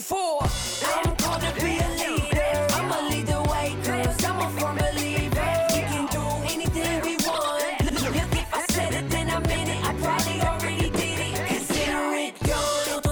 for. 0.00 0.42
I'm 0.42 1.16
called 1.16 1.40
to 1.42 1.52
be 1.54 1.78
a 1.78 1.88
leader. 2.00 2.66
I'ma 2.74 3.08
lead 3.08 3.26
the 3.26 3.40
way, 3.50 3.76
cause 3.84 4.24
I'm 4.24 4.38
a 4.40 4.50
firm 4.60 4.76
believer. 4.76 5.66
We 5.72 5.80
can 5.90 6.06
do 6.06 6.22
anything 6.52 7.00
we 7.02 7.16
want. 7.26 7.92
Look, 7.92 8.16
if 8.16 8.54
I 8.54 8.66
said 8.68 8.94
it, 8.94 9.10
then 9.10 9.30
I 9.30 9.38
meant 9.40 9.70
it. 9.70 9.84
I 9.84 9.94
probably 9.94 10.40
already 10.42 10.90
did 10.90 11.18
it. 11.20 11.34
Consider 11.46 12.14
it 12.14 12.38
done. 12.40 13.02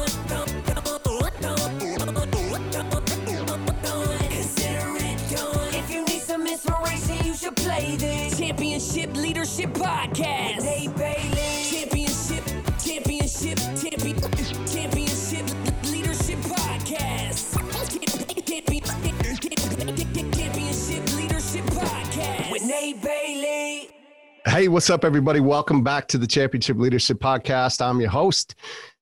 Consider 4.30 4.96
it 4.96 5.18
done. 5.30 5.74
If 5.74 5.90
you 5.90 6.04
need 6.04 6.22
some 6.22 6.46
inspiration, 6.46 7.24
you 7.26 7.34
should 7.34 7.56
play 7.56 7.96
this. 7.96 8.38
Championship 8.38 9.16
Leadership 9.16 9.70
Podcast. 9.72 10.53
Hey, 24.64 24.68
what's 24.68 24.88
up, 24.88 25.04
everybody? 25.04 25.40
Welcome 25.40 25.84
back 25.84 26.08
to 26.08 26.16
the 26.16 26.26
Championship 26.26 26.78
Leadership 26.78 27.18
Podcast. 27.18 27.84
I'm 27.84 28.00
your 28.00 28.08
host, 28.08 28.54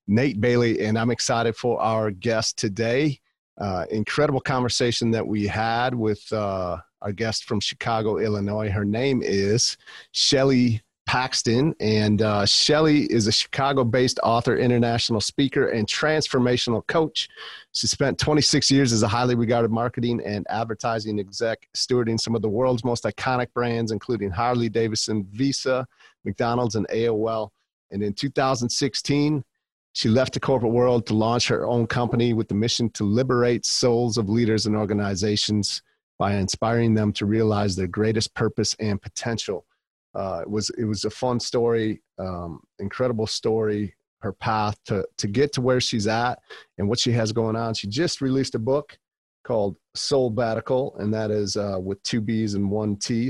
Nate 0.07 0.41
Bailey, 0.41 0.83
and 0.83 0.99
I'm 0.99 1.09
excited 1.09 1.55
for 1.55 1.79
our 1.79 2.11
guest 2.11 2.57
today. 2.57 3.21
Uh, 3.57 3.85
incredible 3.89 4.41
conversation 4.41 5.09
that 5.11 5.25
we 5.25 5.47
had 5.47 5.95
with 5.95 6.21
uh, 6.33 6.79
our 7.01 7.13
guest 7.13 7.45
from 7.45 7.61
Chicago, 7.61 8.17
Illinois. 8.17 8.69
Her 8.69 8.83
name 8.83 9.21
is 9.23 9.77
Shelley 10.11 10.81
Paxton, 11.13 11.75
and 11.79 12.23
uh, 12.23 12.43
Shelley 12.43 13.01
is 13.03 13.27
a 13.27 13.31
Chicago 13.31 13.83
based 13.83 14.19
author, 14.23 14.57
international 14.57 15.21
speaker, 15.21 15.67
and 15.67 15.85
transformational 15.85 16.87
coach. 16.87 17.29
She 17.71 17.85
spent 17.85 18.17
26 18.17 18.71
years 18.71 18.91
as 18.91 19.03
a 19.03 19.07
highly 19.07 19.35
regarded 19.35 19.69
marketing 19.69 20.23
and 20.25 20.43
advertising 20.49 21.19
exec, 21.19 21.67
stewarding 21.77 22.19
some 22.19 22.33
of 22.33 22.41
the 22.41 22.49
world's 22.49 22.83
most 22.83 23.03
iconic 23.03 23.53
brands, 23.53 23.91
including 23.91 24.31
Harley 24.31 24.69
Davidson, 24.69 25.27
Visa, 25.31 25.85
McDonald's, 26.25 26.73
and 26.73 26.87
AOL. 26.87 27.51
And 27.91 28.01
in 28.01 28.13
2016, 28.13 29.43
she 29.91 30.09
left 30.09 30.33
the 30.33 30.39
corporate 30.39 30.73
world 30.73 31.05
to 31.05 31.13
launch 31.13 31.47
her 31.47 31.67
own 31.67 31.85
company 31.85 32.33
with 32.33 32.47
the 32.47 32.55
mission 32.55 32.89
to 32.89 33.03
liberate 33.03 33.67
souls 33.67 34.17
of 34.17 34.29
leaders 34.29 34.65
and 34.65 34.75
organizations 34.75 35.83
by 36.17 36.37
inspiring 36.37 36.95
them 36.95 37.13
to 37.13 37.27
realize 37.27 37.75
their 37.75 37.85
greatest 37.85 38.33
purpose 38.33 38.75
and 38.79 38.99
potential. 38.99 39.67
Uh, 40.15 40.41
it 40.41 40.49
was 40.49 40.69
it 40.77 40.85
was 40.85 41.05
a 41.05 41.09
fun 41.09 41.39
story, 41.39 42.01
um, 42.19 42.61
incredible 42.79 43.27
story. 43.27 43.93
Her 44.19 44.33
path 44.33 44.77
to 44.85 45.05
to 45.17 45.27
get 45.27 45.51
to 45.53 45.61
where 45.61 45.81
she's 45.81 46.07
at 46.07 46.39
and 46.77 46.87
what 46.87 46.99
she 46.99 47.11
has 47.11 47.31
going 47.31 47.55
on. 47.55 47.73
She 47.73 47.87
just 47.87 48.21
released 48.21 48.55
a 48.55 48.59
book 48.59 48.97
called 49.43 49.75
Soulbbatical, 49.97 50.97
and 50.99 51.13
that 51.13 51.29
is 51.29 51.57
uh, 51.57 51.77
with 51.81 52.01
two 52.03 52.21
B's 52.21 52.53
and 52.53 52.69
one 52.69 52.95
T. 52.95 53.29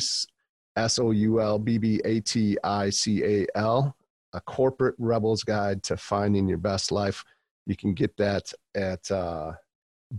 S 0.75 0.97
O 0.97 1.11
U 1.11 1.39
L 1.39 1.59
B 1.59 1.77
B 1.77 2.01
A 2.03 2.19
T 2.19 2.57
I 2.63 2.89
C 2.89 3.23
A 3.23 3.47
L 3.55 3.95
a 4.35 4.41
corporate 4.41 4.95
rebel's 4.97 5.43
guide 5.43 5.83
to 5.83 5.95
finding 5.95 6.47
your 6.47 6.57
best 6.57 6.91
life 6.91 7.23
you 7.65 7.75
can 7.75 7.93
get 7.93 8.15
that 8.17 8.51
at 8.75 9.09
uh, 9.11 9.53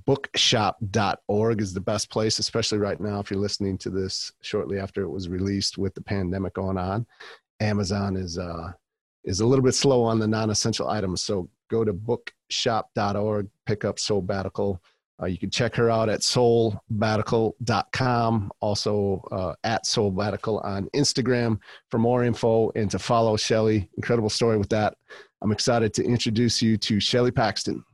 bookshop.org 0.07 1.61
is 1.61 1.73
the 1.73 1.81
best 1.81 2.11
place 2.11 2.39
especially 2.39 2.79
right 2.79 3.01
now 3.01 3.21
if 3.21 3.31
you're 3.31 3.41
listening 3.41 3.79
to 3.79 3.91
this 3.91 4.33
shortly 4.43 4.79
after 4.79 5.03
it 5.03 5.09
was 5.09 5.29
released 5.29 5.79
with 5.79 5.95
the 5.95 6.01
pandemic 6.01 6.55
going 6.55 6.77
on 6.77 7.07
amazon 7.61 8.17
is 8.17 8.39
uh, 8.39 8.73
is 9.25 9.41
a 9.41 9.47
little 9.47 9.65
bit 9.65 9.75
slow 9.75 10.03
on 10.03 10.19
the 10.19 10.27
non-essential 10.27 10.89
items 10.89 11.23
so 11.23 11.49
go 11.71 11.85
to 11.85 11.93
bookshop.org 11.93 13.49
pick 13.67 13.85
up 13.85 13.97
soulbbatical 13.97 14.79
uh, 15.23 15.27
you 15.27 15.39
can 15.39 15.51
check 15.51 15.77
her 15.77 15.89
out 15.91 16.09
at 16.09 16.19
soulbbatical.com, 16.21 18.51
also 18.61 19.23
uh, 19.31 19.55
at 19.63 19.85
soulbatical 19.85 20.65
on 20.65 20.89
Instagram 20.95 21.61
for 21.89 21.99
more 21.99 22.25
info 22.25 22.73
and 22.75 22.91
to 22.91 22.99
follow 22.99 23.37
Shelley. 23.37 23.89
Incredible 23.97 24.29
story 24.29 24.59
with 24.59 24.71
that. 24.71 24.97
I'm 25.41 25.53
excited 25.53 25.95
to 25.95 26.03
introduce 26.03 26.61
you 26.61 26.77
to 26.79 26.99
Shelley 26.99 27.31
Paxton. 27.31 27.85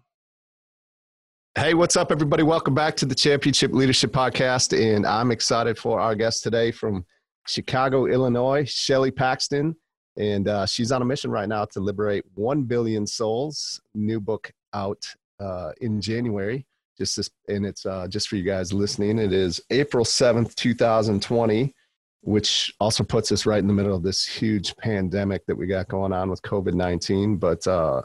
Hey, 1.57 1.75
what's 1.75 1.97
up, 1.97 2.13
everybody? 2.13 2.45
Welcome 2.45 2.75
back 2.75 2.97
to 2.99 3.07
the 3.07 3.15
Championship 3.15 3.73
Leadership 3.73 4.13
Podcast. 4.13 4.73
And 4.79 5.05
I'm 5.05 5.33
excited 5.33 5.77
for 5.77 5.99
our 5.99 6.15
guest 6.15 6.45
today 6.45 6.71
from 6.71 7.05
Chicago, 7.49 8.07
Illinois, 8.07 8.65
Shelley 8.71 9.11
Paxton. 9.11 9.75
And 10.17 10.47
uh, 10.47 10.65
she's 10.65 10.93
on 10.93 11.03
a 11.03 11.05
mission 11.05 11.29
right 11.31 11.49
now 11.49 11.65
to 11.73 11.81
liberate 11.81 12.25
1 12.35 12.63
billion 12.63 13.05
souls. 13.05 13.81
New 13.95 14.21
book 14.21 14.53
out 14.75 15.05
uh, 15.41 15.73
in 15.81 16.01
January 16.01 16.67
just 16.97 17.17
this, 17.17 17.31
and 17.49 17.67
it's 17.67 17.85
uh, 17.85 18.07
just 18.07 18.29
for 18.29 18.37
you 18.37 18.45
guys 18.45 18.73
listening. 18.73 19.19
It 19.19 19.33
is 19.33 19.61
April 19.71 20.05
7th, 20.05 20.55
2020, 20.55 21.75
which 22.21 22.73
also 22.79 23.03
puts 23.03 23.33
us 23.33 23.45
right 23.45 23.59
in 23.59 23.67
the 23.67 23.73
middle 23.73 23.97
of 23.97 24.03
this 24.05 24.25
huge 24.25 24.77
pandemic 24.77 25.45
that 25.47 25.57
we 25.57 25.67
got 25.67 25.89
going 25.89 26.13
on 26.13 26.31
with 26.31 26.43
COVID 26.43 26.75
19. 26.75 27.39
But 27.39 27.67
uh, 27.67 28.03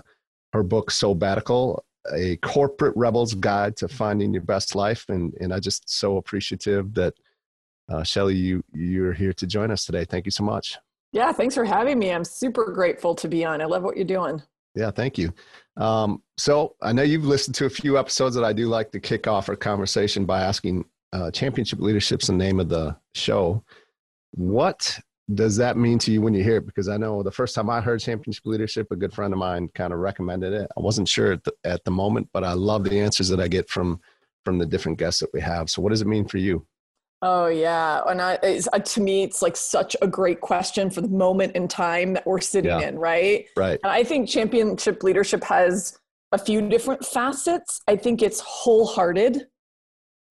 her 0.54 0.64
book, 0.64 0.90
Soulbbatical, 0.90 1.82
a 2.14 2.38
corporate 2.38 2.96
rebel's 2.96 3.34
guide 3.34 3.76
to 3.78 3.88
finding 3.88 4.34
your 4.34 4.44
best 4.44 4.76
life. 4.76 5.06
And, 5.10 5.34
and 5.40 5.54
I 5.54 5.60
just 5.60 5.90
so 5.90 6.18
appreciative 6.18 6.94
that 6.94 7.14
uh, 7.90 8.04
Shelley, 8.04 8.36
you, 8.36 8.64
you're 8.74 9.14
here 9.14 9.34
to 9.34 9.48
join 9.48 9.72
us 9.72 9.86
today. 9.86 10.06
Thank 10.06 10.26
you 10.26 10.32
so 10.32 10.44
much. 10.44 10.78
Yeah, 11.12 11.32
thanks 11.32 11.56
for 11.56 11.66
having 11.66 12.00
me. 12.00 12.12
I'm 12.12 12.26
super 12.26 12.72
grateful 12.72 13.16
to 13.16 13.28
be 13.28 13.46
on. 13.46 13.62
I 13.62 13.66
love 13.66 13.84
what 13.84 13.96
you're 13.96 14.06
doing. 14.06 14.42
Yeah, 14.76 14.92
thank 14.92 15.18
you. 15.18 15.34
Um, 15.78 16.22
so 16.38 16.76
I 16.82 16.92
know 16.92 17.04
you've 17.04 17.26
listened 17.26 17.56
to 17.56 17.66
a 17.66 17.70
few 17.70 17.98
episodes 17.98 18.36
that 18.36 18.44
I 18.44 18.52
do 18.52 18.68
like 18.68 18.92
to 18.92 19.00
kick 19.00 19.28
off 19.28 19.48
our 19.48 19.56
conversation 19.56 20.26
by 20.26 20.42
asking 20.42 20.86
uh, 21.14 21.32
championship 21.32 21.80
leadership's 21.80 22.28
the 22.28 22.34
name 22.34 22.60
of 22.60 22.68
the 22.68 22.96
show. 23.14 23.64
What 24.32 25.00
does 25.34 25.56
that 25.58 25.75
mean 25.75 25.97
to 26.00 26.12
you 26.12 26.22
when 26.22 26.34
you 26.34 26.44
hear 26.44 26.58
it? 26.58 26.66
Because 26.68 26.88
I 26.88 26.97
know 26.97 27.24
the 27.24 27.31
first 27.31 27.56
time 27.56 27.69
I 27.69 27.81
heard 27.81 28.00
championship 28.00 28.46
leadership, 28.46 28.88
a 28.91 28.96
good 28.96 29.13
friend 29.13 29.34
of 29.34 29.40
mine 29.40 29.69
kind 29.74 29.91
of 29.91 30.00
recommended 30.00 30.53
it. 30.53 30.69
I 30.78 30.81
wasn't 30.81 31.08
sure 31.08 31.31
at 31.34 31.44
the, 31.44 31.53
at 31.63 31.84
the 31.84 31.91
moment, 31.91 32.30
but 32.31 32.44
I 32.44 32.53
love 32.53 32.84
the 32.84 33.00
answers 33.00 33.30
that 33.30 33.40
I 33.40 33.47
get 33.47 33.69
from 33.69 34.00
from 34.44 34.59
the 34.59 34.66
different 34.66 35.00
guests 35.00 35.19
that 35.22 35.34
we 35.34 35.41
have. 35.41 35.72
So 35.72 35.81
what 35.81 35.90
does 35.90 36.02
it 36.03 36.08
mean 36.08 36.28
for 36.28 36.38
you? 36.38 36.68
Oh 37.24 37.47
yeah, 37.47 38.03
and 38.06 38.22
I, 38.22 38.38
it's, 38.44 38.68
uh, 38.72 38.78
to 38.78 39.02
me, 39.02 39.24
it's 39.24 39.41
like 39.41 39.56
such 39.58 39.96
a 40.03 40.08
great 40.08 40.41
question 40.41 40.91
for 40.91 41.02
the 41.02 41.08
moment 41.08 41.56
in 41.56 41.68
time 41.68 42.14
that 42.14 42.28
we're 42.28 42.40
sitting 42.41 42.70
Yeah. 42.70 42.88
in, 42.88 43.00
right? 43.00 43.47
Right. 43.58 43.79
And 43.84 43.91
I 43.91 44.03
think 44.03 44.29
championship 44.29 45.02
leadership 45.02 45.44
has 45.46 45.97
a 46.32 46.38
few 46.38 46.61
different 46.70 47.03
facets. 47.03 47.82
I 47.88 47.96
think 47.96 48.22
it's 48.22 48.41
wholehearted, 48.41 49.47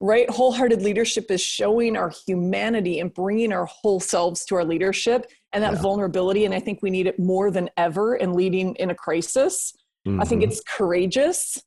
right? 0.04 0.28
Wholehearted 0.28 0.82
leadership 0.82 1.30
is 1.30 1.40
showing 1.40 1.96
our 1.96 2.12
humanity 2.26 3.00
and 3.00 3.12
bringing 3.12 3.54
our 3.54 3.64
whole 3.64 4.00
selves 4.00 4.44
to 4.44 4.54
our 4.54 4.64
leadership 4.64 5.30
and 5.54 5.64
that 5.64 5.72
Yeah. 5.72 5.80
vulnerability. 5.80 6.44
And 6.44 6.52
I 6.52 6.60
think 6.60 6.82
we 6.82 6.90
need 6.90 7.06
it 7.06 7.18
more 7.18 7.50
than 7.50 7.70
ever 7.78 8.14
in 8.16 8.34
leading 8.34 8.74
in 8.76 8.90
a 8.90 8.94
crisis. 8.94 9.72
I 10.06 10.26
think 10.26 10.42
Mhm. 10.42 10.48
it's 10.48 10.60
courageous. 10.60 11.62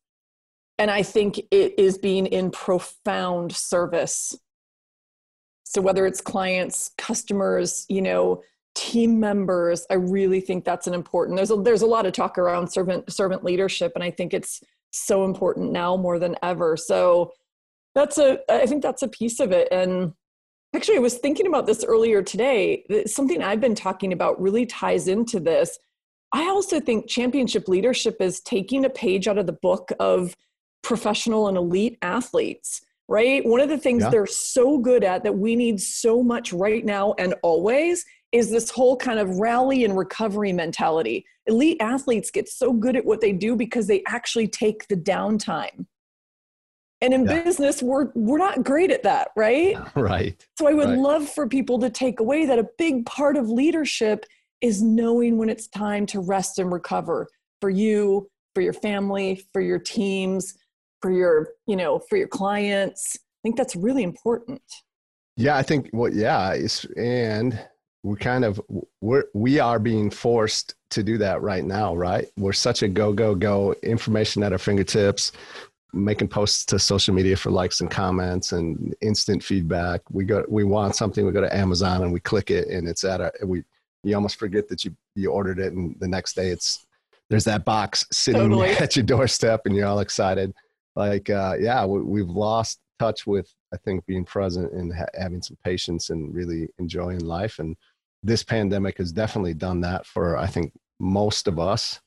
And 0.78 0.92
I 0.92 1.01
think 1.01 1.39
it 1.50 1.80
is 1.80 1.98
being 1.98 2.28
in 2.28 2.51
profound 2.51 3.56
service. 3.56 4.36
So 5.63 5.81
whether 5.81 6.06
it's 6.06 6.22
clients, 6.22 6.92
customers, 6.95 7.88
you 7.90 8.04
know, 8.04 8.44
team 8.75 9.19
members, 9.19 9.88
I 9.90 9.95
really 9.95 10.42
think 10.42 10.63
that's 10.63 10.86
an 10.86 10.94
important. 10.94 11.38
There's 11.38 11.50
a, 11.50 11.56
there's 11.56 11.81
a 11.81 11.88
lot 11.88 12.06
of 12.06 12.13
talk 12.13 12.38
around 12.38 12.68
servant 12.68 13.12
servant 13.12 13.44
leadership, 13.44 13.94
and 13.95 14.04
I 14.04 14.12
think 14.12 14.36
it's 14.36 14.62
so 14.92 15.25
important 15.25 15.72
now 15.72 15.98
more 15.98 16.19
than 16.19 16.36
ever. 16.44 16.78
So 16.78 17.33
that's 17.98 18.18
a 18.18 18.40
I 18.50 18.66
think 18.66 18.82
that's 18.82 19.02
a 19.02 19.08
piece 19.08 19.40
of 19.40 19.52
it. 19.52 19.68
And 19.72 20.14
Actually, 20.76 20.98
I 20.98 21.00
was 21.00 21.18
thinking 21.18 21.48
about 21.48 21.66
this 21.66 21.84
earlier 21.84 22.22
today. 22.22 22.84
Something 23.06 23.42
I've 23.42 23.62
been 23.62 23.74
talking 23.74 24.12
about 24.12 24.40
really 24.40 24.66
ties 24.66 25.08
into 25.08 25.40
this. 25.40 25.80
I 26.34 26.44
also 26.50 26.80
think 26.80 27.08
championship 27.08 27.70
leadership 27.70 28.18
is 28.20 28.42
taking 28.42 28.84
a 28.84 28.90
page 28.90 29.28
out 29.28 29.38
of 29.38 29.48
the 29.48 29.54
book 29.54 29.92
of 30.00 30.36
professional 30.84 31.48
and 31.48 31.58
elite 31.58 31.98
athletes, 32.02 32.82
right? 33.08 33.46
One 33.46 33.62
of 33.62 33.70
the 33.70 33.78
things 33.78 34.04
yeah. 34.04 34.10
they're 34.10 34.28
so 34.28 34.78
good 34.78 35.06
at 35.06 35.24
that 35.24 35.38
we 35.38 35.56
need 35.56 35.80
so 35.82 36.22
much 36.22 36.52
right 36.52 36.84
now 36.84 37.16
and 37.18 37.34
always 37.44 38.06
is 38.34 38.52
this 38.52 38.70
whole 38.70 38.98
kind 38.98 39.20
of 39.20 39.40
rally 39.40 39.86
and 39.86 39.98
recovery 39.98 40.52
mentality. 40.52 41.26
Elite 41.46 41.78
athletes 41.80 42.30
get 42.30 42.50
so 42.50 42.74
good 42.74 42.98
at 42.98 43.06
what 43.06 43.22
they 43.22 43.32
do 43.32 43.56
because 43.56 43.88
they 43.88 44.04
actually 44.06 44.50
take 44.50 44.86
the 44.90 44.98
downtime. 44.98 45.86
And 47.02 47.14
in 47.14 47.26
yeah. 47.26 47.44
business, 47.44 47.84
we're 47.84 48.10
we're 48.16 48.40
not 48.40 48.64
great 48.64 48.92
at 48.92 49.04
that, 49.04 49.30
right? 49.36 49.78
Right. 49.96 50.44
So 50.58 50.68
I 50.68 50.74
would 50.74 50.90
right. 50.90 50.98
love 50.98 51.30
for 51.30 51.48
people 51.48 51.80
to 51.80 51.90
take 51.90 52.20
away 52.20 52.46
that 52.46 52.58
a 52.58 52.68
big 52.78 53.06
part 53.06 53.38
of 53.38 53.50
leadership 53.50 54.26
is 54.62 54.82
knowing 54.82 55.38
when 55.38 55.50
it's 55.50 55.68
time 55.68 56.06
to 56.08 56.20
rest 56.20 56.58
and 56.58 56.72
recover 56.72 57.28
for 57.62 57.70
you, 57.70 58.28
for 58.56 58.62
your 58.62 58.74
family, 58.74 59.46
for 59.54 59.62
your 59.62 59.78
teams, 59.78 60.56
for 61.02 61.12
your, 61.12 61.50
you 61.68 61.76
know, 61.76 62.00
for 62.10 62.18
your 62.18 62.28
clients. 62.28 63.16
I 63.16 63.40
think 63.44 63.58
that's 63.58 63.76
really 63.76 64.04
important. 64.04 64.62
Yeah, 65.36 65.56
I 65.56 65.62
think 65.62 65.90
well, 65.94 66.12
yeah, 66.12 66.54
it's, 66.54 66.84
and 66.98 67.60
we 68.04 68.16
kind 68.16 68.44
of 68.44 68.60
we're 69.02 69.26
we 69.36 69.60
are 69.60 69.78
being 69.78 70.10
forced 70.10 70.74
to 70.90 71.04
do 71.04 71.20
that 71.20 71.42
right 71.42 71.64
now, 71.64 71.96
right? 71.96 72.28
We're 72.38 72.54
such 72.54 72.82
a 72.82 72.88
go 72.88 73.14
go 73.14 73.36
go 73.36 73.76
information 73.84 74.42
at 74.42 74.52
our 74.52 74.58
fingertips 74.58 75.32
making 75.94 76.28
posts 76.28 76.66
to 76.66 76.80
social 76.80 77.13
media 77.13 77.36
for 77.36 77.50
likes 77.50 77.81
and 77.81 77.89
comments 77.89 78.51
and 78.51 78.95
instant 79.01 79.44
feedback. 79.44 80.01
We 80.12 80.25
go, 80.25 80.44
we 80.48 80.63
want 80.63 80.95
something, 80.95 81.25
we 81.25 81.31
go 81.31 81.42
to 81.42 81.56
Amazon 81.56 82.04
and 82.04 82.12
we 82.12 82.19
click 82.19 82.51
it, 82.51 82.68
and 82.68 82.88
it's 82.88 83.04
at 83.04 83.22
a 83.22 83.31
we. 83.45 83.63
You 84.04 84.16
almost 84.16 84.38
forget 84.38 84.69
that 84.69 84.86
you 84.86 84.95
you 85.16 85.31
ordered 85.31 85.60
it, 85.60 85.74
and 85.74 85.95
the 86.00 86.07
next 86.07 86.36
day 86.36 86.50
it's 86.50 86.86
there's 87.30 87.44
that 87.45 87.66
box 87.66 88.06
sitting 88.12 88.42
totally. 88.42 88.69
at 88.80 88.95
your 88.95 89.04
doorstep, 89.04 89.62
and 89.66 89.75
you're 89.75 89.88
all 89.88 90.00
excited. 90.00 90.54
Like, 90.95 91.30
uh, 91.30 91.56
yeah, 91.60 91.86
we, 91.86 92.22
have 92.22 92.30
lost 92.30 92.80
touch 93.00 93.28
with 93.28 93.54
I 93.74 93.78
think 93.78 94.06
being 94.06 94.25
present 94.25 94.74
and 94.74 94.94
ha- 94.94 95.06
having 95.13 95.42
some 95.42 95.57
patience 95.63 96.10
and 96.10 96.33
really 96.33 96.68
enjoying 96.80 97.19
life. 97.19 97.60
And 97.60 97.75
this 98.24 98.44
pandemic 98.44 98.98
has 98.98 99.12
definitely 99.12 99.54
done 99.54 99.81
that 99.81 100.06
for 100.06 100.38
I 100.38 100.48
think 100.48 100.74
most 101.00 101.48
of 101.48 101.60
us. 101.60 102.00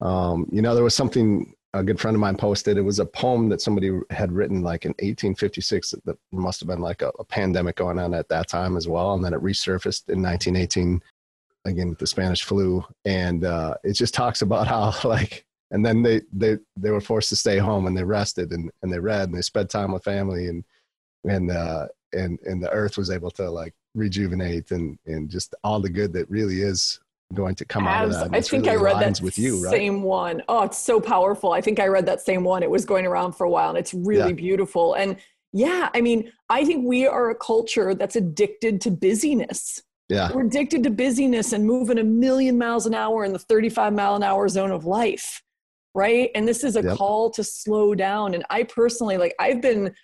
Um, 0.00 0.46
you 0.52 0.62
know, 0.62 0.74
there 0.74 0.84
was 0.84 0.94
something 0.94 1.54
a 1.74 1.82
good 1.82 2.00
friend 2.00 2.14
of 2.14 2.20
mine 2.20 2.36
posted. 2.36 2.78
It 2.78 2.82
was 2.82 2.98
a 2.98 3.06
poem 3.06 3.48
that 3.50 3.60
somebody 3.60 3.92
had 4.10 4.32
written 4.32 4.62
like 4.62 4.84
in 4.84 4.90
1856 4.90 5.94
that 6.04 6.18
must 6.32 6.60
have 6.60 6.68
been 6.68 6.80
like 6.80 7.02
a, 7.02 7.10
a, 7.18 7.24
pandemic 7.24 7.76
going 7.76 7.98
on 7.98 8.14
at 8.14 8.28
that 8.28 8.48
time 8.48 8.76
as 8.76 8.88
well. 8.88 9.14
And 9.14 9.24
then 9.24 9.34
it 9.34 9.42
resurfaced 9.42 10.08
in 10.08 10.22
1918 10.22 11.02
again 11.66 11.90
with 11.90 11.98
the 11.98 12.06
Spanish 12.06 12.42
flu. 12.42 12.84
And 13.04 13.44
uh, 13.44 13.74
it 13.84 13.92
just 13.92 14.14
talks 14.14 14.40
about 14.42 14.66
how 14.66 14.94
like, 15.08 15.44
and 15.70 15.84
then 15.84 16.02
they, 16.02 16.22
they, 16.32 16.56
they 16.76 16.90
were 16.90 17.00
forced 17.00 17.28
to 17.30 17.36
stay 17.36 17.58
home 17.58 17.86
and 17.86 17.96
they 17.96 18.04
rested 18.04 18.52
and, 18.52 18.70
and 18.82 18.90
they 18.90 18.98
read 18.98 19.28
and 19.28 19.36
they 19.36 19.42
spent 19.42 19.68
time 19.68 19.92
with 19.92 20.04
family 20.04 20.48
and, 20.48 20.64
and, 21.28 21.50
uh, 21.50 21.86
and, 22.14 22.38
and 22.46 22.62
the 22.62 22.70
earth 22.70 22.96
was 22.96 23.10
able 23.10 23.30
to 23.32 23.50
like 23.50 23.74
rejuvenate 23.94 24.70
and, 24.70 24.98
and 25.04 25.28
just 25.28 25.54
all 25.62 25.80
the 25.80 25.90
good 25.90 26.14
that 26.14 26.30
really 26.30 26.62
is 26.62 26.98
going 27.34 27.54
to 27.56 27.64
come 27.64 27.86
out 27.86 28.06
of 28.06 28.12
that. 28.12 28.30
I 28.32 28.40
think 28.40 28.66
really 28.66 28.78
I 28.78 28.80
read 28.80 29.00
that 29.00 29.20
with 29.20 29.38
you, 29.38 29.62
right? 29.62 29.70
same 29.70 30.02
one. 30.02 30.42
Oh, 30.48 30.62
it's 30.62 30.78
so 30.78 31.00
powerful. 31.00 31.52
I 31.52 31.60
think 31.60 31.78
I 31.78 31.86
read 31.86 32.06
that 32.06 32.20
same 32.20 32.44
one. 32.44 32.62
It 32.62 32.70
was 32.70 32.84
going 32.84 33.06
around 33.06 33.32
for 33.32 33.44
a 33.44 33.50
while 33.50 33.70
and 33.70 33.78
it's 33.78 33.92
really 33.92 34.30
yeah. 34.30 34.34
beautiful. 34.34 34.94
And 34.94 35.16
yeah, 35.52 35.90
I 35.94 36.00
mean, 36.00 36.32
I 36.48 36.64
think 36.64 36.86
we 36.86 37.06
are 37.06 37.30
a 37.30 37.34
culture 37.34 37.94
that's 37.94 38.16
addicted 38.16 38.80
to 38.82 38.90
busyness. 38.90 39.82
Yeah. 40.08 40.30
We're 40.32 40.46
addicted 40.46 40.82
to 40.84 40.90
busyness 40.90 41.52
and 41.52 41.66
moving 41.66 41.98
a 41.98 42.04
million 42.04 42.56
miles 42.56 42.86
an 42.86 42.94
hour 42.94 43.24
in 43.24 43.32
the 43.32 43.38
35 43.38 43.92
mile 43.92 44.16
an 44.16 44.22
hour 44.22 44.48
zone 44.48 44.70
of 44.70 44.86
life. 44.86 45.42
Right. 45.94 46.30
And 46.34 46.46
this 46.46 46.64
is 46.64 46.76
a 46.76 46.82
yep. 46.82 46.96
call 46.96 47.30
to 47.30 47.44
slow 47.44 47.94
down. 47.94 48.34
And 48.34 48.44
I 48.50 48.62
personally, 48.62 49.18
like, 49.18 49.34
I've 49.38 49.60
been 49.60 49.94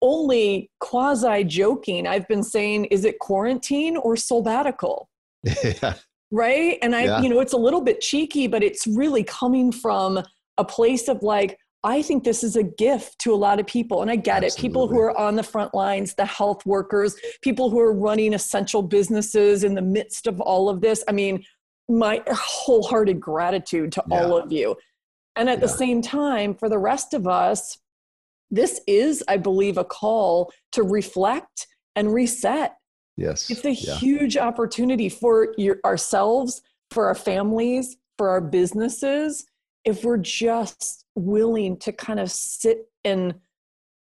only 0.00 0.70
quasi 0.80 1.44
joking. 1.44 2.06
I've 2.06 2.28
been 2.28 2.42
saying, 2.42 2.86
is 2.86 3.04
it 3.04 3.18
quarantine 3.18 3.96
or 3.98 4.16
sabbatical? 4.16 5.10
Yeah 5.82 5.94
right 6.30 6.78
and 6.82 6.94
i 6.94 7.04
yeah. 7.04 7.20
you 7.20 7.28
know 7.28 7.40
it's 7.40 7.52
a 7.52 7.58
little 7.58 7.80
bit 7.80 8.00
cheeky 8.00 8.46
but 8.46 8.62
it's 8.62 8.86
really 8.86 9.24
coming 9.24 9.72
from 9.72 10.22
a 10.58 10.64
place 10.64 11.08
of 11.08 11.22
like 11.22 11.58
i 11.82 12.00
think 12.00 12.22
this 12.22 12.44
is 12.44 12.56
a 12.56 12.62
gift 12.62 13.18
to 13.18 13.32
a 13.32 13.36
lot 13.36 13.58
of 13.58 13.66
people 13.66 14.02
and 14.02 14.10
i 14.10 14.16
get 14.16 14.44
Absolutely. 14.44 14.48
it 14.48 14.68
people 14.68 14.88
who 14.88 14.98
are 14.98 15.16
on 15.18 15.34
the 15.34 15.42
front 15.42 15.74
lines 15.74 16.14
the 16.14 16.24
health 16.24 16.64
workers 16.64 17.16
people 17.42 17.70
who 17.70 17.80
are 17.80 17.92
running 17.92 18.34
essential 18.34 18.82
businesses 18.82 19.64
in 19.64 19.74
the 19.74 19.82
midst 19.82 20.26
of 20.26 20.40
all 20.40 20.68
of 20.68 20.80
this 20.80 21.02
i 21.08 21.12
mean 21.12 21.44
my 21.88 22.22
wholehearted 22.30 23.20
gratitude 23.20 23.90
to 23.90 24.02
yeah. 24.08 24.22
all 24.22 24.36
of 24.36 24.52
you 24.52 24.76
and 25.36 25.48
at 25.48 25.58
yeah. 25.58 25.60
the 25.62 25.68
same 25.68 26.00
time 26.00 26.54
for 26.54 26.68
the 26.68 26.78
rest 26.78 27.12
of 27.12 27.26
us 27.26 27.78
this 28.52 28.80
is 28.86 29.24
i 29.26 29.36
believe 29.36 29.78
a 29.78 29.84
call 29.84 30.52
to 30.70 30.84
reflect 30.84 31.66
and 31.96 32.14
reset 32.14 32.76
Yes. 33.16 33.50
It's 33.50 33.64
a 33.64 33.72
yeah. 33.72 33.96
huge 33.96 34.36
opportunity 34.36 35.08
for 35.08 35.54
your, 35.58 35.78
ourselves, 35.84 36.62
for 36.90 37.06
our 37.06 37.14
families, 37.14 37.96
for 38.18 38.28
our 38.30 38.40
businesses, 38.40 39.46
if 39.84 40.04
we're 40.04 40.18
just 40.18 41.04
willing 41.14 41.76
to 41.78 41.92
kind 41.92 42.20
of 42.20 42.30
sit 42.30 42.88
and 43.04 43.34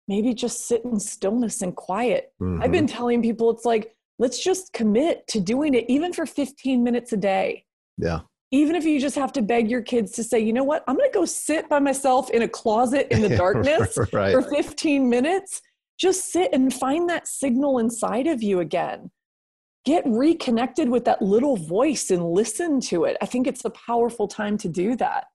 maybe 0.08 0.34
just 0.34 0.68
sit 0.68 0.84
in 0.86 1.00
stillness 1.00 1.62
and 1.62 1.76
quiet. 1.76 2.32
Mm-hmm. 2.42 2.62
I've 2.62 2.72
been 2.72 2.88
telling 2.88 3.22
people 3.22 3.50
it's 3.50 3.66
like, 3.66 3.96
let's 4.20 4.42
just 4.42 4.72
commit 4.74 5.28
to 5.28 5.40
doing 5.40 5.74
it 5.74 5.86
even 5.90 6.14
for 6.14 6.26
15 6.26 6.84
minutes 6.84 7.12
a 7.14 7.18
day. 7.18 7.66
Yeah. 7.98 8.22
Even 8.52 8.76
if 8.76 8.86
you 8.86 9.00
just 9.00 9.16
have 9.16 9.34
to 9.34 9.42
beg 9.42 9.70
your 9.70 9.82
kids 9.82 10.12
to 10.14 10.24
say, 10.24 10.40
you 10.40 10.54
know 10.54 10.64
what, 10.64 10.84
I'm 10.88 10.96
going 10.96 11.10
to 11.10 11.14
go 11.14 11.26
sit 11.26 11.68
by 11.68 11.80
myself 11.80 12.30
in 12.30 12.44
a 12.44 12.48
closet 12.48 13.08
in 13.10 13.22
the 13.22 13.30
darkness 13.38 13.98
right. 14.14 14.32
for 14.32 14.42
15 14.42 15.10
minutes 15.10 15.62
just 15.98 16.32
sit 16.32 16.54
and 16.54 16.74
find 16.74 17.10
that 17.10 17.28
signal 17.28 17.80
inside 17.80 18.28
of 18.28 18.44
you 18.44 18.60
again. 18.60 19.12
Get 19.86 20.04
reconnected 20.06 20.90
with 20.90 21.06
that 21.06 21.22
little 21.22 21.58
voice 21.58 22.10
and 22.10 22.32
listen 22.32 22.80
to 22.82 23.06
it. 23.06 23.18
I 23.22 23.26
think 23.26 23.48
it's 23.48 23.66
a 23.66 23.70
powerful 23.70 24.28
time 24.28 24.58
to 24.60 24.70
do 24.70 24.96
that. 24.96 25.26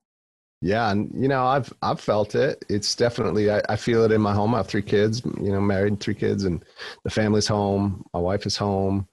Yeah, 0.61 0.91
and 0.91 1.11
you 1.15 1.27
know, 1.27 1.43
I've 1.43 1.73
I've 1.81 1.99
felt 1.99 2.35
it. 2.35 2.63
It's 2.69 2.95
definitely 2.95 3.49
I, 3.49 3.61
I, 3.67 3.75
feel 3.75 4.03
it 4.03 4.11
in 4.11 4.21
my 4.21 4.33
home. 4.33 4.53
I 4.53 4.57
have 4.57 4.67
three 4.67 4.83
kids, 4.83 5.23
you 5.41 5.51
know, 5.51 5.59
married, 5.59 5.99
three 5.99 6.13
kids, 6.13 6.43
and 6.43 6.63
the 7.03 7.09
family's 7.09 7.47
home. 7.47 8.05
My 8.13 8.19
wife 8.19 8.45
is 8.45 8.57
home. 8.57 9.07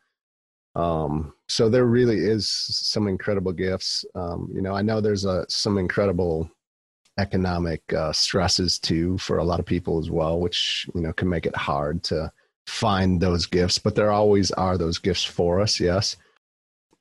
Um, 0.74 1.32
so 1.48 1.70
there 1.70 1.86
really 1.86 2.18
is 2.18 2.48
some 2.50 3.08
incredible 3.08 3.52
gifts. 3.52 4.04
Um, 4.14 4.50
you 4.54 4.60
know, 4.60 4.74
I 4.74 4.82
know 4.82 5.00
there's 5.00 5.24
a 5.24 5.46
some 5.48 5.78
incredible 5.78 6.50
economic 7.18 7.82
uh, 7.92 8.12
stresses 8.12 8.78
too 8.78 9.18
for 9.18 9.38
a 9.38 9.44
lot 9.44 9.60
of 9.60 9.66
people 9.66 9.98
as 9.98 10.10
well, 10.10 10.40
which 10.40 10.88
you 10.94 11.00
know 11.00 11.12
can 11.12 11.28
make 11.28 11.46
it 11.46 11.56
hard 11.56 12.02
to 12.04 12.32
find 12.66 13.20
those 13.20 13.46
gifts. 13.46 13.78
But 13.78 13.94
there 13.94 14.10
always 14.10 14.50
are 14.52 14.78
those 14.78 14.98
gifts 14.98 15.24
for 15.24 15.60
us. 15.60 15.78
Yes. 15.80 16.16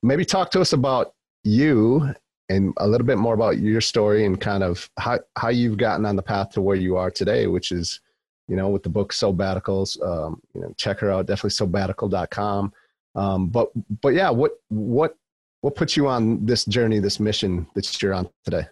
Maybe 0.04 0.26
talk 0.26 0.52
to 0.52 0.62
us 0.62 0.74
about 0.74 1.14
you 1.44 2.14
and 2.50 2.74
a 2.78 2.88
little 2.88 3.06
bit 3.06 3.18
more 3.18 3.34
about 3.34 3.58
your 3.60 3.82
story 3.82 4.26
and 4.26 4.40
kind 4.40 4.64
of 4.64 4.90
how 4.98 5.20
how 5.36 5.50
you've 5.50 5.78
gotten 5.78 6.06
on 6.06 6.16
the 6.16 6.22
path 6.22 6.52
to 6.52 6.62
where 6.62 6.76
you 6.76 6.98
are 6.98 7.12
today, 7.12 7.48
which 7.48 7.72
is 7.72 8.00
you 8.48 8.56
know 8.56 8.70
with 8.70 8.84
the 8.84 8.90
book 8.90 9.14
Sabbaticals. 9.14 10.02
Um, 10.06 10.42
you 10.54 10.62
know, 10.62 10.74
check 10.78 11.00
her 11.00 11.12
out. 11.12 11.28
Definitely 11.28 11.52
sabbatical.com. 11.52 12.74
Um, 13.16 13.48
but 13.48 13.70
but 14.02 14.14
yeah, 14.14 14.30
what 14.30 14.54
what 14.70 15.16
what 15.62 15.76
put 15.76 15.98
you 15.98 16.08
on 16.08 16.46
this 16.46 16.66
journey, 16.66 17.00
this 17.00 17.20
mission 17.20 17.68
that 17.76 18.02
you're 18.02 18.14
on 18.14 18.30
today? 18.46 18.68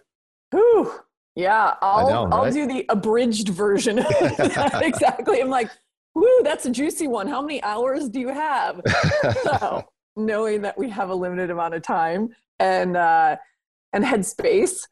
Yeah, 1.36 1.74
I'll 1.82 2.08
know, 2.08 2.36
I'll 2.36 2.50
do 2.50 2.66
the 2.66 2.86
abridged 2.88 3.48
version 3.50 3.98
of 3.98 4.08
that. 4.38 4.80
exactly. 4.82 5.40
I'm 5.40 5.50
like, 5.50 5.70
woo, 6.14 6.42
that's 6.42 6.64
a 6.66 6.70
juicy 6.70 7.06
one. 7.06 7.28
How 7.28 7.42
many 7.42 7.62
hours 7.62 8.08
do 8.08 8.18
you 8.18 8.28
have? 8.30 8.80
so 9.44 9.84
knowing 10.16 10.62
that 10.62 10.76
we 10.78 10.88
have 10.88 11.10
a 11.10 11.14
limited 11.14 11.50
amount 11.50 11.74
of 11.74 11.82
time 11.82 12.30
and 12.58 12.96
uh, 12.96 13.36
and 13.92 14.04
headspace. 14.04 14.86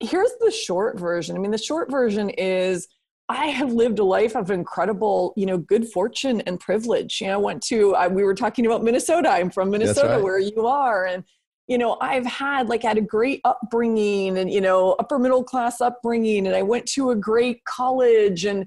Here's 0.00 0.32
the 0.40 0.50
short 0.50 0.98
version. 0.98 1.36
I 1.36 1.38
mean, 1.38 1.50
the 1.50 1.58
short 1.58 1.90
version 1.90 2.30
is 2.30 2.88
I 3.28 3.46
have 3.46 3.72
lived 3.72 3.98
a 3.98 4.04
life 4.04 4.36
of 4.36 4.50
incredible, 4.50 5.32
you 5.36 5.46
know, 5.46 5.58
good 5.58 5.88
fortune 5.88 6.42
and 6.42 6.60
privilege. 6.60 7.20
You 7.20 7.28
know, 7.28 7.34
I 7.34 7.36
went 7.38 7.62
to, 7.64 7.94
I, 7.94 8.08
we 8.08 8.22
were 8.22 8.34
talking 8.34 8.66
about 8.66 8.84
Minnesota. 8.84 9.30
I'm 9.30 9.50
from 9.50 9.70
Minnesota, 9.70 10.14
right. 10.14 10.22
where 10.22 10.38
you 10.38 10.66
are. 10.66 11.06
And 11.06 11.24
you 11.66 11.78
know 11.78 11.96
i've 12.00 12.26
had 12.26 12.68
like 12.68 12.82
had 12.82 12.98
a 12.98 13.02
great 13.02 13.40
upbringing 13.44 14.38
and 14.38 14.50
you 14.50 14.60
know 14.60 14.92
upper 14.98 15.18
middle 15.18 15.42
class 15.42 15.80
upbringing 15.80 16.46
and 16.46 16.56
i 16.56 16.62
went 16.62 16.86
to 16.86 17.10
a 17.10 17.16
great 17.16 17.64
college 17.64 18.44
and 18.44 18.66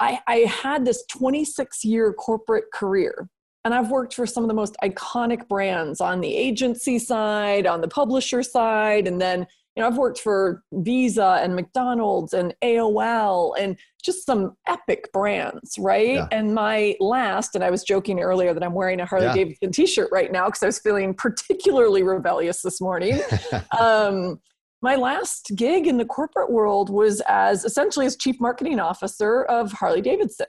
i 0.00 0.18
i 0.26 0.36
had 0.38 0.84
this 0.84 1.04
26 1.06 1.84
year 1.84 2.12
corporate 2.12 2.70
career. 2.72 3.28
And 3.64 3.74
i've 3.74 3.90
worked 3.90 4.14
for 4.14 4.26
some 4.26 4.44
of 4.44 4.48
the 4.48 4.54
most 4.54 4.76
iconic 4.82 5.48
brands 5.48 6.00
on 6.00 6.20
the 6.20 6.34
agency 6.34 6.98
side 6.98 7.66
on 7.66 7.80
the 7.80 7.88
publisher 7.88 8.42
side 8.42 9.06
and 9.06 9.20
then 9.20 9.46
you 9.78 9.82
know, 9.84 9.88
I've 9.90 9.96
worked 9.96 10.18
for 10.18 10.64
Visa 10.72 11.38
and 11.40 11.54
McDonald's 11.54 12.32
and 12.32 12.52
AOL 12.64 13.54
and 13.56 13.76
just 14.02 14.26
some 14.26 14.56
epic 14.66 15.08
brands, 15.12 15.76
right? 15.78 16.16
Yeah. 16.16 16.26
And 16.32 16.52
my 16.52 16.96
last, 16.98 17.54
and 17.54 17.62
I 17.62 17.70
was 17.70 17.84
joking 17.84 18.18
earlier 18.18 18.52
that 18.52 18.64
I'm 18.64 18.74
wearing 18.74 18.98
a 18.98 19.06
Harley 19.06 19.26
Yeah. 19.26 19.34
Davidson 19.34 19.70
t-shirt 19.70 20.08
right 20.10 20.32
now 20.32 20.46
because 20.46 20.64
I 20.64 20.66
was 20.66 20.80
feeling 20.80 21.14
particularly 21.14 22.02
rebellious 22.02 22.60
this 22.60 22.80
morning. 22.80 23.20
um, 23.80 24.40
my 24.82 24.96
last 24.96 25.52
gig 25.54 25.86
in 25.86 25.96
the 25.96 26.04
corporate 26.04 26.50
world 26.50 26.90
was 26.90 27.22
as 27.28 27.64
essentially 27.64 28.04
as 28.04 28.16
chief 28.16 28.40
marketing 28.40 28.80
officer 28.80 29.44
of 29.44 29.70
Harley 29.70 30.00
Davidson. 30.00 30.46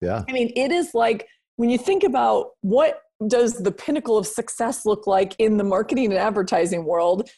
yeah. 0.00 0.24
I 0.28 0.32
mean, 0.32 0.52
it 0.56 0.72
is 0.72 0.94
like 0.94 1.28
when 1.58 1.70
you 1.70 1.78
think 1.78 2.02
about 2.02 2.50
what 2.62 3.02
does 3.28 3.62
the 3.62 3.70
pinnacle 3.70 4.18
of 4.18 4.26
success 4.26 4.84
look 4.84 5.06
like 5.06 5.36
in 5.38 5.58
the 5.58 5.64
marketing 5.64 6.06
and 6.06 6.14
advertising 6.14 6.84
world? 6.84 7.30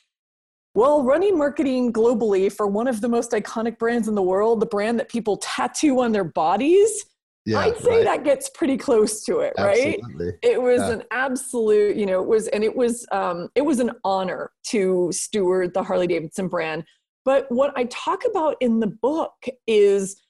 Well, 0.76 1.02
running 1.02 1.38
marketing 1.38 1.90
globally 1.90 2.52
for 2.52 2.66
one 2.66 2.86
of 2.86 3.00
the 3.00 3.08
most 3.08 3.30
iconic 3.32 3.78
brands 3.78 4.08
in 4.08 4.14
the 4.14 4.22
world, 4.22 4.60
the 4.60 4.66
brand 4.66 5.00
that 5.00 5.08
people 5.08 5.38
tattoo 5.38 6.00
on 6.02 6.12
their 6.12 6.22
bodies, 6.22 7.06
Yeah. 7.46 7.60
I'd 7.60 7.78
say 7.78 7.90
right. 7.96 8.04
that 8.04 8.24
gets 8.24 8.50
pretty 8.50 8.76
close 8.76 9.24
to 9.24 9.38
it, 9.38 9.54
right? 9.56 9.98
It 10.42 10.60
was 10.60 10.80
Yeah. 10.80 10.90
an 10.90 11.04
absolute 11.12 11.96
you 11.96 12.04
know 12.04 12.20
it 12.20 12.28
was 12.28 12.48
and 12.48 12.62
it 12.62 12.76
was 12.76 13.06
um, 13.10 13.48
it 13.54 13.62
was 13.62 13.80
an 13.80 13.92
honor 14.04 14.50
to 14.64 15.10
steward 15.12 15.72
the 15.72 15.82
harley 15.82 16.06
davidson 16.06 16.48
brand 16.48 16.84
but 17.24 17.50
what 17.50 17.72
i 17.76 17.84
talk 17.84 18.22
about 18.28 18.56
in 18.60 18.80
the 18.80 18.86
book 18.86 19.46
is 19.66 20.20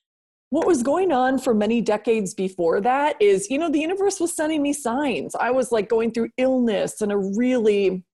what 0.50 0.66
was 0.66 0.82
going 0.82 1.10
on 1.10 1.38
for 1.38 1.54
many 1.54 1.80
decades 1.80 2.34
before 2.34 2.80
that 2.80 3.16
is 3.20 3.50
you 3.50 3.58
know 3.58 3.70
the 3.70 3.80
universe 3.80 4.20
was 4.20 4.36
sending 4.36 4.62
me 4.62 4.72
signs 4.72 5.34
i 5.36 5.50
was 5.50 5.72
like 5.72 5.88
going 5.88 6.10
through 6.12 6.28
illness 6.38 7.00
and 7.00 7.10
a 7.10 7.16
really 7.16 8.04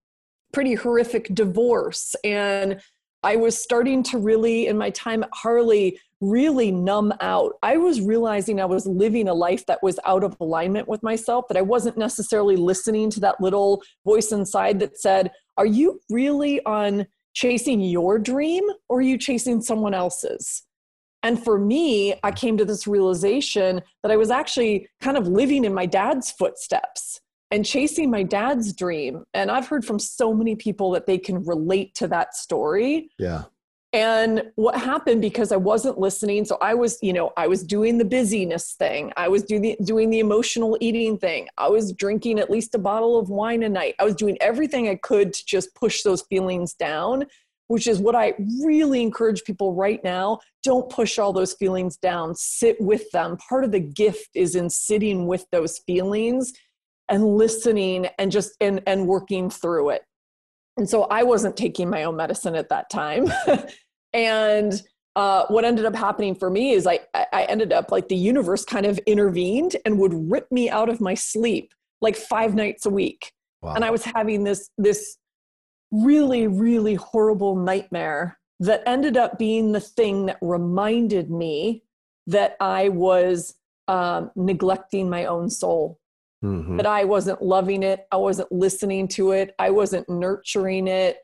pretty 0.53 0.75
horrific 0.75 1.29
divorce 1.35 2.15
and 2.25 2.81
i 3.23 3.37
was 3.37 3.61
starting 3.61 4.03
to 4.03 4.19
really 4.19 4.67
in 4.67 4.77
my 4.77 4.91
time 4.91 5.23
at 5.23 5.31
harley 5.33 5.99
really 6.23 6.71
numb 6.71 7.13
out. 7.21 7.55
I 7.63 7.77
was 7.77 8.01
realizing 8.01 8.61
I 8.61 8.65
was 8.65 8.87
living 8.87 9.29
a 9.29 9.35
life 9.35 9.67
that 9.67 9.83
was 9.83 9.99
out 10.07 10.25
of 10.25 10.37
alignment 10.41 10.89
with 10.89 11.03
myself, 11.03 11.47
that 11.49 11.57
I 11.57 11.63
wasn't 11.63 11.99
necessarily 11.99 12.57
listening 12.57 13.11
to 13.11 13.21
that 13.21 13.41
little 13.41 13.83
voice 14.07 14.33
inside 14.33 14.79
that 14.81 14.99
said, 14.99 15.33
Are 15.59 15.67
you 15.67 16.01
really 16.09 16.65
on 16.65 17.07
chasing 17.35 17.81
your 17.81 18.19
dream 18.19 18.63
or 18.89 18.99
are 18.99 19.03
you 19.03 19.19
chasing 19.19 19.61
someone 19.61 19.95
else's? 19.95 20.63
And 21.25 21.43
for 21.43 21.59
me, 21.59 22.15
I 22.23 22.31
came 22.31 22.57
to 22.57 22.65
this 22.65 22.87
realization 22.87 23.83
that 24.03 24.13
I 24.13 24.17
was 24.17 24.31
actually 24.31 24.89
kind 25.01 25.17
of 25.17 25.27
living 25.27 25.65
in 25.65 25.75
my 25.75 25.87
dad's 25.87 26.31
footsteps 26.31 27.21
and 27.53 27.67
chasing 27.67 28.11
my 28.11 28.23
dad's 28.23 28.73
dream. 28.73 29.25
And 29.35 29.51
I've 29.51 29.69
heard 29.69 29.85
from 29.85 29.99
so 29.99 30.33
many 30.33 30.57
people 30.57 30.91
that 30.93 31.07
they 31.07 31.19
can 31.19 31.45
relate 31.45 31.95
to 31.97 32.09
that 32.09 32.35
story. 32.35 33.11
Yeah. 33.19 33.45
and 33.93 34.51
what 34.55 34.75
happened 34.75 35.21
because 35.21 35.53
i 35.53 35.57
wasn't 35.73 35.99
listening 35.99 36.47
so 36.47 36.57
i 36.63 36.73
was 36.73 36.99
you 37.03 37.13
know 37.13 37.31
i 37.37 37.47
was 37.47 37.63
doing 37.63 37.99
the 37.99 38.07
busyness 38.07 38.73
thing. 38.73 39.13
I 39.19 39.29
was 39.29 39.43
doing 39.43 39.61
the, 39.61 39.77
doing 39.85 40.09
the 40.09 40.21
emotional 40.21 40.79
eating 40.81 41.19
thing. 41.19 41.49
I 41.59 41.69
was 41.69 41.93
drinking 41.93 42.39
at 42.39 42.49
least 42.49 42.75
a 42.75 42.79
bottle 42.79 43.19
of 43.19 43.29
wine 43.29 43.63
a 43.65 43.69
night. 43.69 43.95
I 43.99 44.05
was 44.05 44.15
doing 44.15 44.39
everything 44.41 44.89
i 44.89 44.95
could 44.95 45.35
to 45.35 45.45
just 45.45 45.75
push 45.75 46.03
those 46.03 46.23
feelings 46.23 46.73
down 46.73 47.27
which 47.69 47.87
is 47.87 47.99
what 47.99 48.15
i 48.15 48.33
really 48.65 49.03
encourage 49.03 49.45
people 49.45 49.75
right 49.75 50.03
now. 50.03 50.39
Don't 50.63 50.89
push 50.91 51.19
all 51.19 51.33
those 51.33 51.55
feelings 51.55 51.97
down. 51.97 52.35
Sit 52.35 52.77
with 52.81 53.11
them. 53.13 53.37
Part 53.49 53.65
of 53.65 53.73
the 53.73 53.81
gift 53.81 54.31
is 54.35 54.55
in 54.57 54.69
sitting 54.71 55.27
with 55.27 55.45
those 55.53 55.79
feelings 55.87 56.53
and 57.09 57.25
listening 57.25 58.09
and 58.19 58.33
just 58.33 58.53
and 58.61 58.83
and 58.87 59.07
working 59.07 59.51
through 59.51 59.91
it 59.91 60.03
and 60.77 60.89
so 60.89 61.05
I 61.05 61.23
wasn't 61.23 61.57
taking 61.57 61.91
my 61.91 62.05
own 62.05 62.17
medicine 62.17 62.55
at 62.55 62.69
that 62.71 62.89
time. 62.91 63.27
and 64.13 64.83
uh, 65.15 65.45
what 65.49 65.65
ended 65.65 65.85
up 65.85 65.95
happening 65.95 66.35
for 66.35 66.49
me 66.49 66.73
is 66.73 66.87
I, 66.87 67.01
I 67.15 67.45
ended 67.45 67.73
up 67.73 67.93
like 67.93 68.09
the 68.09 68.17
universe 68.17 68.65
kind 68.65 68.87
of 68.87 68.99
intervened 69.07 69.77
and 69.85 69.99
would 69.99 70.15
rip 70.31 70.51
me 70.51 70.71
out 70.71 70.89
of 70.89 71.01
my 71.01 71.15
sleep 71.15 71.75
like 72.01 72.17
five 72.17 72.55
nights 72.55 72.87
a 72.87 72.91
week. 72.91 73.33
Wow. 73.61 73.75
And 73.75 73.85
I 73.85 73.91
was 73.91 74.05
having 74.05 74.45
this, 74.45 74.71
this 74.79 75.19
really, 75.91 76.47
really 76.47 76.95
horrible 76.95 77.55
nightmare 77.55 78.39
that 78.61 78.83
ended 78.87 79.17
up 79.17 79.39
being 79.39 79.73
the 79.73 79.81
thing 79.81 80.27
that 80.27 80.39
reminded 80.41 81.31
me 81.31 81.83
that 82.27 82.57
I 82.61 82.89
was 82.89 83.55
um, 83.89 84.31
neglecting 84.37 85.11
my 85.11 85.27
own 85.27 85.51
soul 85.51 85.99
Mhm. 86.43 86.77
that 86.77 86.87
I 86.87 87.05
wasn't 87.05 87.43
loving 87.43 87.83
it. 87.83 88.07
I 88.11 88.17
wasn't 88.17 88.51
listening 88.51 89.09
to 89.09 89.33
it. 89.33 89.55
I 89.59 89.71
wasn't 89.71 90.09
nurturing 90.09 90.89
it. 90.89 91.19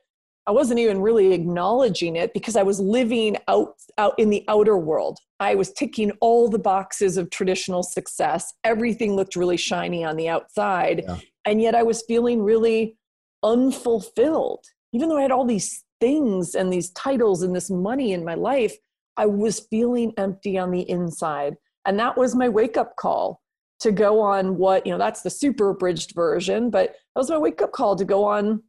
I 0.46 0.50
wasn't 0.50 0.80
even 0.80 1.02
really 1.02 1.34
acknowledging 1.34 2.16
it 2.16 2.32
because 2.32 2.56
I 2.56 2.62
was 2.62 2.80
living 2.80 3.36
out, 3.48 3.74
out 3.98 4.14
in 4.18 4.30
the 4.30 4.44
outer 4.48 4.78
world. 4.78 5.18
I 5.40 5.54
was 5.54 5.72
ticking 5.72 6.10
all 6.22 6.48
the 6.48 6.58
boxes 6.58 7.18
of 7.18 7.28
traditional 7.28 7.82
success. 7.82 8.54
Everything 8.64 9.14
looked 9.14 9.36
really 9.36 9.58
shiny 9.58 10.04
on 10.04 10.16
the 10.16 10.28
outside. 10.28 11.04
Yeah. 11.06 11.18
And 11.44 11.60
yet 11.60 11.74
I 11.74 11.82
was 11.82 12.02
feeling 12.08 12.42
really 12.42 12.96
unfulfilled. 13.42 14.64
Even 14.92 15.08
though 15.08 15.18
I 15.18 15.22
had 15.22 15.30
all 15.30 15.44
these 15.44 15.84
things 16.00 16.54
and 16.54 16.72
these 16.72 16.90
titles 16.92 17.42
and 17.42 17.54
this 17.54 17.68
money 17.70 18.12
in 18.12 18.24
my 18.24 18.34
life, 18.34 18.74
I 19.18 19.26
was 19.26 19.66
feeling 19.68 20.14
empty 20.16 20.56
on 20.56 20.70
the 20.70 20.88
inside. 20.88 21.56
And 21.84 21.98
that 21.98 22.16
was 22.16 22.34
my 22.34 22.48
wake 22.48 22.76
up 22.76 22.96
call 22.96 23.42
to 23.80 23.92
go 23.92 24.20
on 24.20 24.56
what, 24.56 24.84
you 24.86 24.92
know, 24.92 24.98
that's 24.98 25.22
the 25.22 25.30
super 25.30 25.70
abridged 25.70 26.14
version, 26.14 26.70
but 26.70 26.90
that 26.90 27.20
was 27.20 27.30
my 27.30 27.38
wake 27.38 27.62
up 27.62 27.72
call 27.72 27.94
to 27.96 28.04
go 28.04 28.24
on 28.24 28.62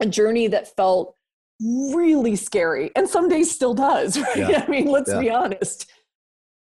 a 0.00 0.06
journey 0.06 0.46
that 0.48 0.74
felt 0.76 1.14
really 1.60 2.36
scary 2.36 2.90
and 2.96 3.08
some 3.08 3.28
days 3.28 3.50
still 3.50 3.74
does, 3.74 4.18
right? 4.20 4.36
Yeah. 4.36 4.64
I 4.66 4.70
mean, 4.70 4.86
let's 4.86 5.10
Yeah. 5.10 5.20
be 5.20 5.30
honest. 5.30 5.90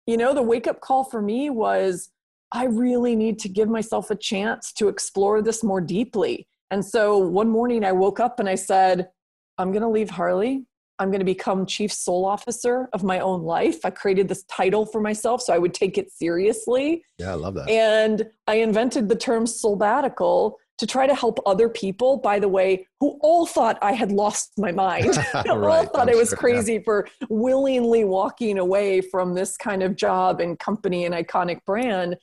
You 0.06 0.16
know, 0.16 0.32
the 0.34 0.42
wake 0.42 0.66
up 0.66 0.80
call 0.80 1.04
for 1.04 1.20
me 1.20 1.50
was 1.50 2.10
I 2.52 2.64
really 2.64 3.14
need 3.14 3.38
to 3.40 3.48
give 3.48 3.68
myself 3.68 4.10
a 4.10 4.16
chance 4.16 4.72
to 4.74 4.88
explore 4.88 5.42
this 5.42 5.62
more 5.62 5.80
deeply. 5.80 6.48
And 6.70 6.84
so 6.84 7.18
one 7.18 7.48
morning 7.48 7.84
I 7.84 7.92
woke 7.92 8.20
up 8.20 8.40
and 8.40 8.48
I 8.48 8.54
said, 8.54 9.08
I'm 9.58 9.70
going 9.72 9.82
to 9.82 9.88
leave 9.88 10.10
Harley. 10.10 10.64
I'm 10.98 11.10
going 11.10 11.20
to 11.20 11.24
become 11.24 11.66
chief 11.66 11.92
soul 11.92 12.24
officer 12.24 12.88
of 12.92 13.04
my 13.04 13.20
own 13.20 13.42
life. 13.42 13.84
I 13.84 13.90
created 13.90 14.28
this 14.28 14.44
title 14.44 14.84
for 14.86 15.00
myself 15.00 15.42
so 15.42 15.52
I 15.52 15.58
would 15.58 15.74
take 15.74 15.98
it 15.98 16.10
seriously. 16.10 17.04
Yeah, 17.18 17.32
I 17.32 17.34
love 17.34 17.54
that. 17.54 17.68
And 17.68 18.26
I 18.46 18.56
invented 18.56 19.08
the 19.08 19.16
term 19.16 19.44
soulbbatical 19.44 20.54
to 20.78 20.86
try 20.86 21.06
to 21.06 21.14
help 21.14 21.40
other 21.44 21.68
people, 21.68 22.18
by 22.18 22.38
the 22.38 22.48
way, 22.48 22.86
who 23.00 23.18
all 23.20 23.46
thought 23.46 23.78
I 23.82 23.92
had 23.92 24.12
lost 24.12 24.52
my 24.56 24.70
mind. 24.70 25.06
All 25.34 25.84
thought 25.84 26.08
I'm 26.08 26.10
I 26.10 26.14
was 26.14 26.28
sure, 26.28 26.36
yeah. 26.36 26.40
crazy 26.40 26.78
for 26.84 27.08
willingly 27.28 28.04
walking 28.04 28.58
away 28.58 29.00
from 29.00 29.34
this 29.34 29.56
kind 29.56 29.82
of 29.82 29.96
job 29.96 30.40
and 30.40 30.58
company 30.58 31.04
and 31.04 31.14
iconic 31.14 31.64
brand. 31.64 32.16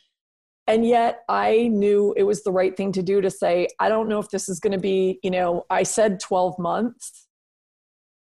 And 0.68 0.86
yet 0.86 1.24
I 1.30 1.68
knew 1.68 2.14
it 2.18 2.24
was 2.24 2.44
the 2.44 2.52
right 2.52 2.76
thing 2.76 2.92
to 2.94 3.04
do 3.04 3.22
to 3.22 3.30
say, 3.30 3.68
I 3.80 3.90
don't 3.90 4.08
know 4.10 4.20
if 4.20 4.30
this 4.30 4.48
is 4.50 4.60
going 4.60 4.74
to 4.74 4.80
be, 4.80 5.20
you 5.22 5.32
know, 5.32 5.66
I 5.70 5.84
said 5.84 6.20
12 6.20 6.58
months, 6.58 7.25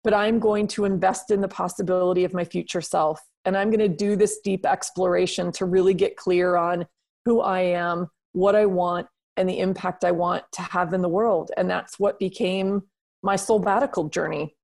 but 0.05 0.13
I'm 0.13 0.39
going 0.39 0.67
to 0.69 0.85
invest 0.85 1.31
in 1.31 1.41
the 1.41 1.49
possibility 1.49 2.25
of 2.25 2.35
my 2.35 2.45
future 2.45 2.81
self. 2.81 3.21
And 3.45 3.57
I'm 3.57 3.71
going 3.71 3.81
to 3.81 3.89
do 3.89 4.17
this 4.17 4.41
deep 4.43 4.67
exploration 4.67 5.53
to 5.53 5.65
really 5.65 5.95
get 5.95 6.17
clear 6.17 6.57
on 6.57 6.87
who 7.25 7.41
I 7.41 7.61
am, 7.61 8.09
what 8.33 8.57
I 8.57 8.67
want, 8.67 9.07
and 9.37 9.49
the 9.49 9.59
impact 9.59 10.05
I 10.05 10.11
want 10.11 10.45
to 10.53 10.63
have 10.63 10.93
in 10.93 11.03
the 11.03 11.09
world. 11.09 11.51
And 11.57 11.71
that's 11.71 11.99
what 11.99 12.19
became 12.19 12.83
my 13.23 13.37
sabbatical 13.37 14.09
journey. 14.09 14.57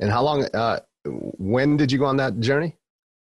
And 0.00 0.10
how 0.10 0.22
long, 0.22 0.46
uh, 0.54 0.80
when 1.04 1.76
did 1.76 1.90
you 1.90 1.98
go 1.98 2.04
on 2.06 2.16
that 2.16 2.40
journey? 2.40 2.76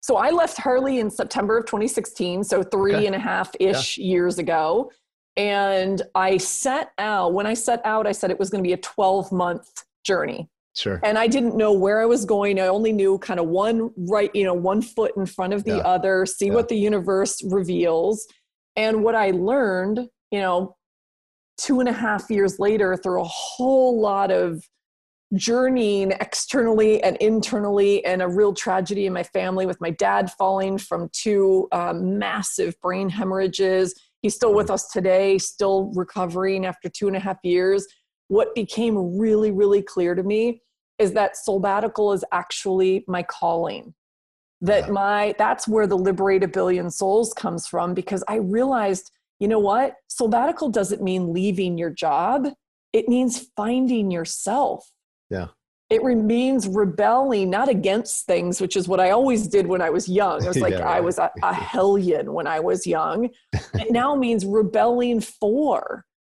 So 0.00 0.16
I 0.16 0.30
left 0.30 0.58
Harley 0.58 0.98
in 0.98 1.10
September 1.10 1.56
of 1.56 1.64
2016, 1.66 2.42
so 2.42 2.62
three 2.62 2.94
Okay. 2.96 3.06
and 3.06 3.14
a 3.14 3.20
half 3.20 3.52
ish 3.60 3.98
years 3.98 4.38
ago. 4.38 4.90
And 5.36 6.02
I 6.14 6.36
set 6.36 6.90
out, 6.98 7.32
when 7.32 7.46
I 7.46 7.54
set 7.54 7.80
out, 7.86 8.06
I 8.06 8.12
said 8.12 8.30
it 8.30 8.38
was 8.38 8.50
going 8.50 8.62
to 8.62 8.66
be 8.66 8.74
a 8.74 8.78
12 8.78 9.30
month 9.32 9.84
journey. 10.04 10.50
Sure. 10.74 11.00
And 11.04 11.18
I 11.18 11.26
didn't 11.26 11.56
know 11.56 11.72
where 11.72 12.00
I 12.00 12.06
was 12.06 12.24
going. 12.24 12.58
I 12.58 12.68
only 12.68 12.92
knew 12.92 13.18
kind 13.18 13.38
of 13.38 13.48
one 13.48 13.90
right, 13.96 14.30
you 14.34 14.44
know, 14.44 14.54
one 14.54 14.80
foot 14.80 15.12
in 15.16 15.26
front 15.26 15.52
of 15.52 15.64
the 15.64 15.76
Yeah. 15.76 15.82
other, 15.82 16.24
see 16.24 16.46
Yeah. 16.46 16.54
what 16.54 16.68
the 16.68 16.76
universe 16.76 17.42
reveals. 17.50 18.26
And 18.74 19.04
what 19.04 19.14
I 19.14 19.32
learned, 19.32 20.08
you 20.30 20.40
know, 20.40 20.76
two 21.58 21.80
and 21.80 21.88
a 21.88 21.92
half 21.92 22.30
years 22.30 22.58
later, 22.58 22.96
through 22.96 23.20
a 23.20 23.28
whole 23.28 24.00
lot 24.00 24.30
of 24.30 24.62
journeying 25.34 26.12
externally 26.12 27.02
and 27.02 27.16
internally, 27.18 28.04
and 28.04 28.20
a 28.22 28.28
real 28.28 28.52
tragedy 28.52 29.06
in 29.06 29.12
my 29.12 29.22
family 29.22 29.66
with 29.66 29.80
my 29.80 29.90
dad 29.90 30.30
falling 30.32 30.78
from 30.78 31.08
two 31.12 31.68
um, 31.72 32.18
massive 32.18 32.74
brain 32.82 33.08
hemorrhages. 33.08 33.94
He's 34.20 34.34
still 34.34 34.54
with 34.54 34.70
us 34.70 34.88
today, 34.88 35.38
still 35.38 35.90
recovering 35.94 36.64
after 36.66 36.88
two 36.88 37.08
and 37.08 37.16
a 37.16 37.20
half 37.20 37.38
years. 37.42 37.86
What 38.36 38.54
became 38.54 39.18
really, 39.18 39.50
really 39.50 39.82
clear 39.82 40.14
to 40.14 40.22
me 40.22 40.62
is 40.98 41.12
that 41.12 41.36
sabbatical 41.36 42.14
is 42.14 42.24
actually 42.32 43.04
my 43.06 43.22
calling. 43.22 43.92
That 44.62 44.86
Yeah. 44.86 44.92
my 44.92 45.34
that's 45.36 45.68
where 45.68 45.86
the 45.86 45.98
liberate 46.08 46.42
a 46.42 46.48
billion 46.48 46.88
souls 46.90 47.34
comes 47.34 47.66
from 47.66 47.92
because 48.00 48.22
i 48.34 48.36
realized 48.36 49.10
you 49.40 49.48
know 49.48 49.58
what? 49.58 49.96
Sabbatical 50.08 50.68
doesn't 50.70 51.02
mean 51.02 51.32
leaving 51.32 51.76
your 51.76 51.90
job. 51.90 52.38
It 52.92 53.04
means 53.08 53.32
finding 53.56 54.06
yourself. 54.18 54.80
Yeah. 55.36 55.48
it 55.90 56.02
remains 56.02 56.62
rebelling 56.82 57.50
not 57.50 57.68
against 57.68 58.14
things 58.32 58.54
which 58.62 58.76
is 58.80 58.84
what 58.90 59.00
i 59.06 59.08
always 59.18 59.42
did 59.56 59.64
when 59.72 59.82
i 59.88 59.90
was 59.96 60.04
young. 60.20 60.38
It 60.44 60.48
was 60.54 60.60
like 60.66 60.78
Yeah, 60.78 60.88
i 60.98 61.00
was 61.08 61.16
a, 61.18 61.28
a 61.42 61.54
hellion 61.72 62.24
when 62.36 62.46
i 62.56 62.60
was 62.68 62.80
young. 62.96 63.18
It 63.82 63.90
now 64.02 64.10
means 64.26 64.42
rebelling 64.60 65.20
for 65.40 65.76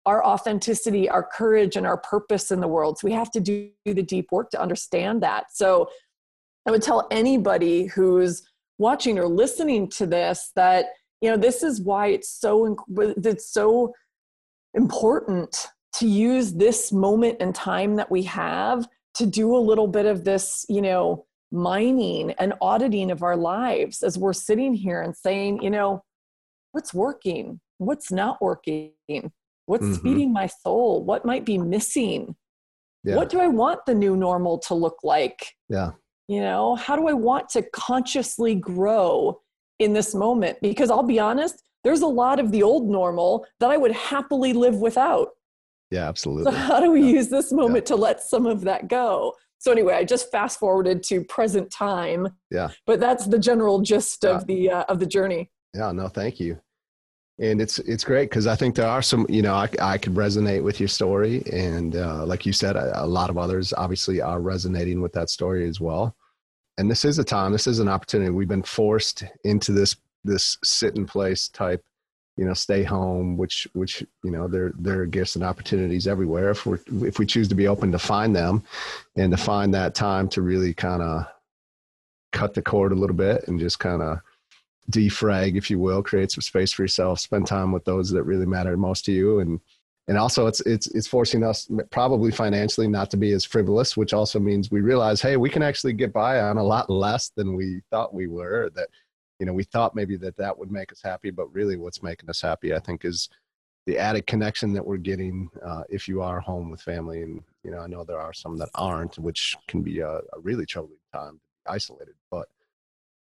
our 0.05 0.25
authenticity 0.25 1.09
our 1.09 1.23
courage 1.23 1.75
and 1.75 1.85
our 1.85 1.97
purpose 1.97 2.51
in 2.51 2.59
the 2.59 2.67
world. 2.67 2.97
So 2.97 3.07
we 3.07 3.13
have 3.13 3.31
to 3.31 3.39
do 3.39 3.69
the 3.85 4.01
deep 4.01 4.31
work 4.31 4.49
to 4.51 4.61
understand 4.61 5.21
that. 5.23 5.45
So 5.51 5.89
i 6.67 6.71
would 6.71 6.83
tell 6.83 7.07
anybody 7.09 7.85
who's 7.85 8.43
watching 8.77 9.17
or 9.17 9.27
listening 9.27 9.89
to 9.89 10.05
this 10.05 10.51
that 10.55 10.85
you 11.19 11.29
know 11.29 11.37
this 11.37 11.63
is 11.63 11.81
why 11.81 12.07
it's 12.07 12.29
so 12.29 12.75
it's 13.25 13.51
so 13.51 13.93
important 14.73 15.67
to 15.93 16.07
use 16.07 16.53
this 16.53 16.91
moment 16.91 17.41
in 17.41 17.51
time 17.51 17.95
that 17.95 18.09
we 18.09 18.23
have 18.23 18.87
to 19.15 19.25
do 19.25 19.55
a 19.55 19.65
little 19.69 19.87
bit 19.87 20.05
of 20.05 20.23
this 20.23 20.65
you 20.69 20.81
know 20.81 21.25
mining 21.51 22.31
and 22.39 22.53
auditing 22.61 23.11
of 23.11 23.23
our 23.23 23.35
lives 23.35 24.03
as 24.03 24.17
we're 24.17 24.31
sitting 24.31 24.73
here 24.73 25.01
and 25.01 25.15
saying 25.15 25.61
you 25.61 25.69
know 25.69 26.01
what's 26.71 26.93
working? 26.93 27.59
What's 27.77 28.11
not 28.11 28.41
working 28.41 28.93
what's 29.71 29.85
Mhm. 29.85 30.01
feeding 30.03 30.33
my 30.33 30.47
soul 30.47 31.01
what 31.05 31.23
might 31.25 31.45
be 31.45 31.57
missing 31.57 32.35
Yeah. 33.05 33.15
what 33.15 33.29
do 33.29 33.39
i 33.39 33.47
want 33.47 33.79
the 33.85 33.95
new 33.95 34.15
normal 34.17 34.59
to 34.67 34.73
look 34.75 34.97
like 35.03 35.39
Yeah. 35.69 35.91
you 36.27 36.41
know 36.41 36.75
how 36.75 36.95
do 36.97 37.07
i 37.07 37.13
want 37.13 37.47
to 37.55 37.61
consciously 37.71 38.53
grow 38.55 39.39
in 39.79 39.93
this 39.93 40.13
moment 40.13 40.57
because 40.61 40.89
i'll 40.91 41.11
be 41.15 41.19
honest 41.19 41.55
there's 41.85 42.01
a 42.01 42.07
lot 42.23 42.37
of 42.43 42.51
the 42.51 42.61
old 42.63 42.89
normal 42.89 43.45
that 43.61 43.71
i 43.71 43.77
would 43.77 43.93
happily 43.93 44.51
live 44.53 44.75
without 44.89 45.29
Yeah. 45.97 46.07
Absolutely. 46.07 46.45
So 46.45 46.57
how 46.57 46.79
do 46.79 46.89
we 46.91 47.01
Yeah. 47.01 47.15
use 47.17 47.27
this 47.29 47.51
moment 47.51 47.85
to 47.87 47.95
let 48.07 48.17
some 48.21 48.45
of 48.53 48.59
that 48.69 48.81
go 48.89 49.33
so 49.63 49.71
anyway 49.71 49.93
i 50.01 50.03
just 50.03 50.29
fast 50.35 50.59
forwarded 50.59 51.01
to 51.09 51.15
present 51.35 51.67
time 51.71 52.21
Yeah. 52.57 52.69
but 52.85 52.99
that's 52.99 53.25
the 53.33 53.39
general 53.39 53.79
gist 53.89 54.19
Yeah. 54.23 54.31
of 54.35 54.47
the 54.47 54.59
uh, 54.75 54.83
of 54.91 54.99
the 54.99 55.05
journey 55.17 55.43
Yeah, 55.73 55.91
no, 55.93 56.09
thank 56.09 56.35
you. 56.41 56.59
And 57.41 57.59
it's 57.59 57.79
it's 57.79 58.03
great 58.03 58.29
because 58.29 58.45
I 58.45 58.55
think 58.55 58.75
there 58.75 58.87
are 58.87 59.01
some, 59.01 59.25
you 59.27 59.41
know, 59.41 59.55
I, 59.55 59.67
I 59.81 59.97
could 59.97 60.13
resonate 60.13 60.63
with 60.63 60.79
your 60.79 60.87
story, 60.87 61.41
and 61.51 61.95
uh, 61.95 62.23
like 62.23 62.45
you 62.45 62.53
said, 62.53 62.75
a, 62.75 63.03
a 63.03 63.07
lot 63.07 63.31
of 63.31 63.37
others 63.39 63.73
obviously 63.73 64.21
are 64.21 64.39
resonating 64.39 65.01
with 65.01 65.11
that 65.13 65.31
story 65.31 65.67
as 65.67 65.81
well. 65.81 66.15
And 66.77 66.89
this 66.89 67.03
is 67.03 67.17
a 67.17 67.23
time, 67.23 67.51
this 67.51 67.65
is 67.65 67.79
an 67.79 67.87
opportunity. 67.87 68.29
We've 68.29 68.47
been 68.47 68.61
forced 68.61 69.23
into 69.43 69.71
this 69.71 69.95
this 70.23 70.59
sit 70.63 70.95
in 70.95 71.07
place 71.07 71.47
type, 71.47 71.83
you 72.37 72.45
know, 72.45 72.53
stay 72.53 72.83
home, 72.83 73.37
which 73.37 73.67
which 73.73 74.05
you 74.23 74.29
know 74.29 74.47
there 74.47 74.71
there 74.77 74.99
are 74.99 75.07
gifts 75.07 75.35
and 75.35 75.43
opportunities 75.43 76.07
everywhere 76.07 76.51
if 76.51 76.67
we 76.67 76.77
if 77.07 77.17
we 77.17 77.25
choose 77.25 77.47
to 77.47 77.55
be 77.55 77.67
open 77.67 77.91
to 77.91 77.99
find 77.99 78.35
them, 78.35 78.63
and 79.15 79.31
to 79.31 79.37
find 79.37 79.73
that 79.73 79.95
time 79.95 80.29
to 80.29 80.43
really 80.43 80.75
kind 80.75 81.01
of 81.01 81.25
cut 82.31 82.53
the 82.53 82.61
cord 82.61 82.91
a 82.91 82.95
little 82.95 83.15
bit 83.15 83.47
and 83.47 83.59
just 83.59 83.79
kind 83.79 84.03
of 84.03 84.19
defrag, 84.91 85.57
if 85.57 85.69
you 85.69 85.79
will, 85.79 86.03
create 86.03 86.31
some 86.31 86.41
space 86.41 86.71
for 86.71 86.83
yourself, 86.83 87.19
spend 87.19 87.47
time 87.47 87.71
with 87.71 87.85
those 87.85 88.09
that 88.11 88.23
really 88.23 88.45
matter 88.45 88.75
most 88.77 89.05
to 89.05 89.11
you, 89.11 89.39
and 89.39 89.59
and 90.07 90.17
also 90.17 90.47
it's 90.47 90.59
it's 90.61 90.87
it's 90.87 91.07
forcing 91.07 91.43
us 91.43 91.69
probably 91.89 92.31
financially 92.31 92.87
not 92.87 93.09
to 93.11 93.17
be 93.17 93.31
as 93.31 93.45
frivolous, 93.45 93.95
which 93.95 94.13
also 94.13 94.39
means 94.39 94.71
we 94.71 94.81
realize, 94.81 95.21
hey, 95.21 95.37
we 95.37 95.49
can 95.49 95.63
actually 95.63 95.93
get 95.93 96.11
by 96.11 96.39
on 96.41 96.57
a 96.57 96.63
lot 96.63 96.89
less 96.89 97.29
than 97.35 97.55
we 97.55 97.81
thought 97.91 98.13
we 98.13 98.27
were. 98.27 98.69
That 98.75 98.89
you 99.39 99.45
know 99.45 99.53
we 99.53 99.63
thought 99.63 99.95
maybe 99.95 100.17
that 100.17 100.37
that 100.37 100.57
would 100.57 100.71
make 100.71 100.91
us 100.91 101.01
happy, 101.03 101.31
but 101.31 101.53
really 101.53 101.77
what's 101.77 102.03
making 102.03 102.29
us 102.29 102.41
happy, 102.41 102.73
I 102.73 102.79
think, 102.79 103.05
is 103.05 103.29
the 103.85 103.97
added 103.97 104.27
connection 104.27 104.73
that 104.73 104.85
we're 104.85 104.97
getting 104.97 105.49
uh, 105.65 105.83
if 105.89 106.07
you 106.07 106.21
are 106.21 106.39
home 106.39 106.69
with 106.69 106.81
family. 106.81 107.21
And 107.21 107.41
you 107.63 107.71
know, 107.71 107.79
I 107.79 107.87
know 107.87 108.03
there 108.03 108.19
are 108.19 108.33
some 108.33 108.57
that 108.57 108.69
aren't, 108.75 109.17
which 109.17 109.55
can 109.67 109.81
be 109.81 109.99
a, 109.99 110.09
a 110.09 110.39
really 110.41 110.65
troubling 110.65 110.97
time 111.13 111.33
to 111.33 111.71
be 111.71 111.73
isolated, 111.73 112.15
but 112.29 112.47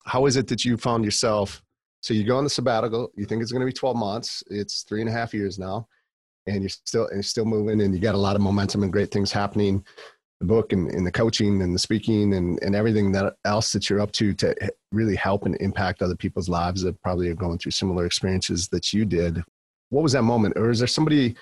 how 0.06 0.26
is 0.26 0.38
it 0.38 0.48
that 0.48 0.64
you 0.64 0.78
found 0.78 1.04
yourself 1.04 1.62
so 2.02 2.14
you 2.14 2.24
go 2.24 2.38
on 2.38 2.44
the 2.44 2.50
sabbatical 2.50 3.12
you 3.16 3.26
think 3.26 3.42
it's 3.42 3.52
going 3.52 3.62
to 3.62 3.66
be 3.66 3.74
12 3.74 3.96
months 3.96 4.44
it's 4.50 4.84
three 4.84 5.02
and 5.02 5.10
a 5.10 5.14
half 5.14 5.34
years 5.34 5.60
now 5.60 5.88
and 6.48 6.62
you're 6.62 6.70
still 6.70 7.08
and 7.08 7.16
you're 7.16 7.24
still 7.24 7.46
moving 7.46 7.82
and 7.82 7.94
you 7.94 8.00
got 8.00 8.16
a 8.16 8.18
lot 8.18 8.36
of 8.36 8.42
momentum 8.42 8.84
and 8.84 8.92
great 8.92 9.12
things 9.12 9.32
happening 9.32 9.84
the 10.40 10.46
book 10.46 10.74
and, 10.74 10.92
and 10.92 11.06
the 11.06 11.12
coaching 11.12 11.62
and 11.62 11.74
the 11.74 11.80
speaking 11.80 12.34
and, 12.34 12.62
and 12.62 12.76
everything 12.76 13.12
that 13.12 13.36
else 13.46 13.72
that 13.72 13.90
you're 13.90 14.02
up 14.02 14.12
to 14.12 14.34
to 14.34 14.54
really 14.92 15.16
help 15.16 15.46
and 15.46 15.56
impact 15.62 16.02
other 16.02 16.16
people's 16.16 16.50
lives 16.50 16.82
that 16.82 17.02
probably 17.02 17.30
are 17.30 17.36
going 17.36 17.58
through 17.58 17.72
similar 17.72 18.06
experiences 18.06 18.68
that 18.68 18.92
you 18.92 19.06
did. 19.06 19.42
What 19.90 20.04
was 20.04 20.12
that 20.12 20.24
moment 20.24 20.58
or 20.58 20.70
is 20.70 20.80
there 20.80 20.88
somebody 20.88 21.36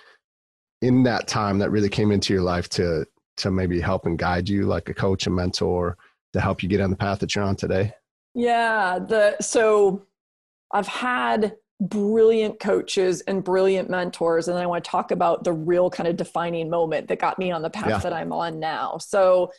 in 0.81 1.01
that 1.03 1.27
time 1.27 1.57
that 1.59 1.71
really 1.71 1.89
came 1.89 2.11
into 2.11 2.33
your 2.33 2.43
life 2.43 2.69
to 2.69 3.05
to 3.37 3.49
maybe 3.49 3.79
help 3.79 4.05
and 4.05 4.19
guide 4.19 4.47
you 4.47 4.65
like 4.67 4.89
a 4.89 4.93
coach 4.93 5.25
a 5.25 5.29
mentor 5.29 5.97
to 6.33 6.39
help 6.39 6.61
you 6.61 6.69
get 6.69 6.81
on 6.81 6.91
the 6.91 6.95
path 6.95 7.19
that 7.19 7.33
you're 7.33 7.43
on 7.43 7.55
today 7.55 7.91
Yeah, 8.35 8.99
the 8.99 9.37
so 9.41 10.05
I've 10.71 10.87
had 10.87 11.55
brilliant 11.79 12.59
coaches 12.59 13.21
and 13.21 13.43
brilliant 13.43 13.89
mentors 13.89 14.47
and 14.47 14.57
I 14.57 14.65
want 14.65 14.83
to 14.83 14.89
talk 14.89 15.11
about 15.11 15.43
the 15.43 15.51
real 15.53 15.89
kind 15.89 16.07
of 16.07 16.15
defining 16.15 16.69
moment 16.69 17.07
that 17.09 17.19
got 17.19 17.37
me 17.37 17.51
on 17.51 17.61
the 17.61 17.69
path 17.69 17.89
Yeah. 17.89 17.97
that 17.97 18.13
I'm 18.13 18.31
on 18.31 18.59
now. 18.59 18.97
So 18.99 19.51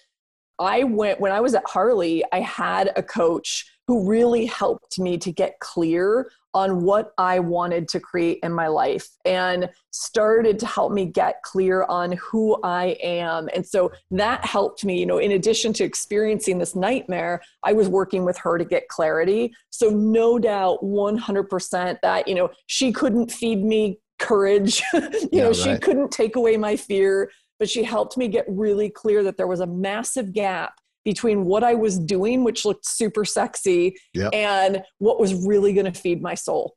I 0.59 0.85
went 0.85 1.21
when 1.21 1.33
I 1.33 1.41
was 1.41 1.55
at 1.55 1.65
Harley, 1.67 2.25
I 2.33 2.41
had 2.41 2.93
a 2.97 3.03
coach 3.03 3.67
who 3.87 4.09
really 4.09 4.47
helped 4.47 4.99
me 4.99 5.19
to 5.19 5.31
get 5.33 5.59
clear 5.61 6.31
on 6.55 6.83
what 6.83 7.13
I 7.19 7.41
wanted 7.41 7.89
to 7.89 8.01
create 8.01 8.39
in 8.43 8.53
my 8.53 8.69
life 8.69 9.09
and 9.25 9.69
started 9.91 10.59
to 10.61 10.67
help 10.67 10.93
me 10.93 11.07
get 11.07 11.43
clear 11.43 11.85
on 11.85 12.13
who 12.13 12.59
I 12.63 12.97
am. 13.03 13.49
And 13.55 13.67
so 13.67 13.91
that 14.13 14.45
helped 14.45 14.85
me, 14.85 14.99
you 14.99 15.07
know, 15.07 15.19
in 15.19 15.33
addition 15.33 15.73
to 15.75 15.85
experiencing 15.85 16.59
this 16.59 16.77
nightmare, 16.77 17.43
I 17.65 17.73
was 17.73 17.89
working 17.89 18.25
with 18.25 18.39
her 18.39 18.57
to 18.57 18.65
get 18.65 18.89
clarity. 18.89 19.53
So 19.71 19.91
no 19.91 20.39
doubt 20.39 20.83
100% 20.83 21.99
that, 22.03 22.29
you 22.29 22.35
know, 22.35 22.51
she 22.67 22.93
couldn't 22.93 23.33
feed 23.33 23.65
me 23.65 23.99
courage. 24.19 24.83
you 24.95 25.29
Yeah, 25.33 25.45
know, 25.45 25.53
she 25.53 25.77
couldn't 25.79 26.13
take 26.13 26.37
away 26.37 26.57
my 26.57 26.77
fear, 26.77 27.31
but 27.59 27.69
she 27.69 27.83
helped 27.83 28.17
me 28.17 28.29
get 28.29 28.45
really 28.49 28.91
clear 28.91 29.23
that 29.25 29.37
there 29.37 29.47
was 29.47 29.61
a 29.61 29.67
massive 29.67 30.33
gap 30.33 30.75
between 31.05 31.45
what 31.45 31.63
I 31.63 31.75
was 31.75 31.99
doing, 31.99 32.45
which 32.45 32.65
looked 32.65 32.87
super 32.87 33.25
sexy, 33.25 33.97
Yep. 34.15 34.33
and 34.35 34.83
what 34.99 35.21
was 35.21 35.35
really 35.47 35.73
going 35.73 35.91
to 35.91 35.99
feed 35.99 36.23
my 36.23 36.35
soul. 36.35 36.75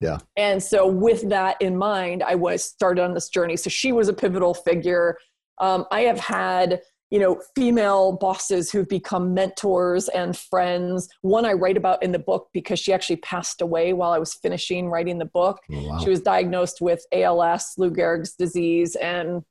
Yeah. 0.00 0.18
And 0.36 0.62
so, 0.62 0.86
with 0.86 1.28
that 1.28 1.60
in 1.60 1.76
mind, 1.76 2.22
I 2.22 2.36
was 2.36 2.62
started 2.64 3.02
on 3.02 3.14
this 3.14 3.28
journey. 3.28 3.56
So 3.56 3.68
she 3.68 3.90
was 3.92 4.08
a 4.08 4.12
pivotal 4.12 4.54
figure. 4.54 5.18
Um, 5.60 5.86
I 5.90 6.02
have 6.02 6.20
had, 6.20 6.80
you 7.10 7.18
know, 7.18 7.42
female 7.56 8.12
bosses 8.12 8.70
who've 8.70 8.88
become 8.88 9.34
mentors 9.34 10.08
and 10.10 10.36
friends. 10.36 11.08
One 11.22 11.44
I 11.44 11.54
write 11.54 11.76
about 11.76 12.00
in 12.00 12.12
the 12.12 12.18
book 12.20 12.46
because 12.52 12.78
she 12.78 12.92
actually 12.92 13.16
passed 13.16 13.60
away 13.60 13.92
while 13.92 14.12
I 14.12 14.18
was 14.20 14.34
finishing 14.34 14.88
writing 14.88 15.18
the 15.18 15.24
book. 15.24 15.58
Oh, 15.72 15.88
wow. 15.88 15.98
She 15.98 16.10
was 16.10 16.20
diagnosed 16.20 16.80
with 16.80 17.04
ALS, 17.12 17.72
Lou 17.76 17.90
Gehrig's 17.90 18.34
disease, 18.36 18.94
and 18.94 19.42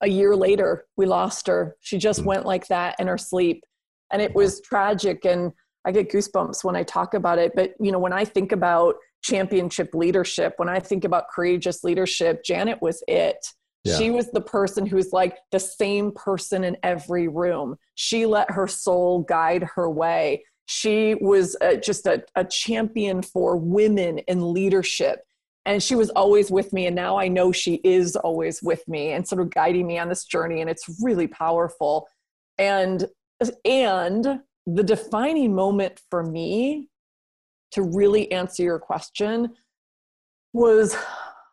a 0.00 0.08
year 0.08 0.36
later 0.36 0.86
we 0.96 1.06
lost 1.06 1.46
her. 1.46 1.76
She 1.80 1.98
just 1.98 2.22
Mm. 2.22 2.26
went 2.26 2.46
like 2.46 2.66
that 2.68 2.96
in 2.98 3.06
her 3.06 3.18
sleep, 3.18 3.64
and 4.10 4.22
it 4.22 4.34
was 4.34 4.60
tragic. 4.60 5.24
And 5.24 5.52
I 5.84 5.92
get 5.92 6.10
goosebumps 6.10 6.64
when 6.64 6.76
I 6.76 6.82
talk 6.82 7.14
about 7.14 7.38
it. 7.38 7.52
But 7.54 7.72
you 7.80 7.92
know, 7.92 7.98
when 7.98 8.12
I 8.12 8.24
think 8.24 8.52
about 8.52 8.96
championship 9.22 9.94
leadership, 9.94 10.54
when 10.56 10.68
I 10.68 10.80
think 10.80 11.04
about 11.04 11.28
courageous 11.34 11.82
leadership, 11.84 12.44
Janet 12.44 12.80
was 12.80 13.02
it. 13.08 13.46
Yeah. 13.84 13.96
She 13.96 14.10
was 14.10 14.30
the 14.30 14.40
person 14.40 14.86
who's 14.86 15.12
like 15.12 15.38
the 15.52 15.60
same 15.60 16.12
person 16.12 16.64
in 16.64 16.76
every 16.82 17.28
room. 17.28 17.76
She 17.94 18.26
let 18.26 18.50
her 18.50 18.66
soul 18.66 19.20
guide 19.20 19.62
her 19.74 19.88
way. 19.90 20.44
She 20.66 21.14
was 21.14 21.56
uh, 21.60 21.76
just 21.76 22.06
a, 22.06 22.22
a 22.34 22.44
champion 22.44 23.22
for 23.22 23.56
women 23.56 24.18
in 24.18 24.52
leadership. 24.52 25.20
And 25.68 25.82
she 25.82 25.94
was 25.94 26.08
always 26.10 26.50
with 26.50 26.72
me. 26.72 26.86
And 26.86 26.96
now 26.96 27.18
I 27.18 27.28
know 27.28 27.52
she 27.52 27.74
is 27.84 28.16
always 28.16 28.62
with 28.62 28.88
me 28.88 29.12
and 29.12 29.28
sort 29.28 29.42
of 29.42 29.50
guiding 29.50 29.86
me 29.86 29.98
on 29.98 30.08
this 30.08 30.24
journey. 30.24 30.62
And 30.62 30.70
it's 30.70 30.88
really 31.02 31.26
powerful. 31.26 32.08
And, 32.56 33.06
and 33.66 34.40
the 34.66 34.82
defining 34.82 35.54
moment 35.54 36.00
for 36.08 36.24
me 36.24 36.88
to 37.72 37.82
really 37.82 38.32
answer 38.32 38.62
your 38.62 38.78
question 38.78 39.50
was 40.54 40.96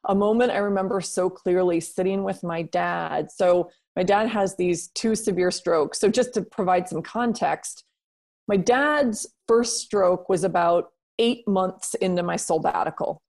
a 0.05 0.15
moment 0.15 0.53
I 0.53 0.59
remember 0.59 1.01
so 1.01 1.29
clearly 1.29 1.81
sitting 1.81 2.23
with 2.23 2.41
my 2.41 2.61
dad. 2.61 3.31
So, 3.33 3.69
my 3.97 4.03
dad 4.03 4.27
has 4.29 4.55
these 4.55 4.87
two 4.89 5.15
severe 5.15 5.51
strokes. 5.51 5.99
So, 5.99 6.07
just 6.07 6.33
to 6.35 6.41
provide 6.41 6.87
some 6.87 7.01
context, 7.01 7.83
my 8.47 8.55
dad's 8.55 9.27
first 9.47 9.79
stroke 9.79 10.29
was 10.29 10.45
about 10.45 10.91
eight 11.19 11.45
months 11.47 11.95
into 11.95 12.23
my 12.23 12.37
sabbatical. 12.37 13.21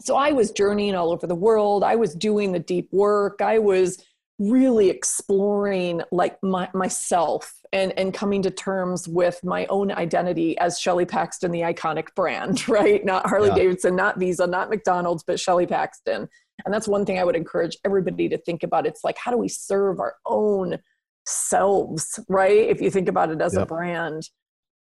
So, 0.00 0.16
I 0.16 0.32
was 0.32 0.50
journeying 0.52 0.94
all 0.94 1.10
over 1.12 1.26
the 1.26 1.34
world. 1.34 1.82
I 1.84 1.96
was 1.96 2.14
doing 2.14 2.52
the 2.52 2.58
deep 2.58 2.88
work. 2.92 3.40
I 3.42 3.58
was 3.58 4.02
really 4.38 4.88
exploring 4.88 6.00
like 6.12 6.40
my, 6.44 6.68
myself 6.72 7.52
and, 7.72 7.92
and 7.98 8.14
coming 8.14 8.40
to 8.42 8.50
terms 8.52 9.08
with 9.08 9.42
my 9.42 9.66
own 9.66 9.90
identity 9.90 10.56
as 10.58 10.78
Shelley 10.78 11.04
Paxton, 11.04 11.50
the 11.50 11.62
iconic 11.62 12.14
brand, 12.14 12.68
right? 12.68 13.04
Not 13.04 13.26
Harley 13.28 13.48
Yeah. 13.48 13.54
Davidson, 13.56 13.96
not 13.96 14.18
Visa, 14.20 14.46
not 14.46 14.70
McDonald's, 14.70 15.24
but 15.26 15.40
Shelley 15.40 15.66
Paxton. 15.66 16.28
And 16.64 16.72
that's 16.74 16.86
one 16.86 17.04
thing 17.04 17.18
I 17.18 17.24
would 17.24 17.34
encourage 17.36 17.76
everybody 17.84 18.28
to 18.28 18.38
think 18.38 18.62
about. 18.62 18.86
It's 18.86 19.02
like, 19.02 19.18
how 19.18 19.32
do 19.32 19.38
we 19.38 19.48
serve 19.48 19.98
our 19.98 20.14
own 20.26 20.78
selves, 21.26 22.20
right? 22.28 22.68
If 22.68 22.80
you 22.80 22.90
think 22.90 23.08
about 23.08 23.30
it 23.30 23.40
as 23.40 23.54
Yep. 23.54 23.62
a 23.62 23.66
brand. 23.66 24.22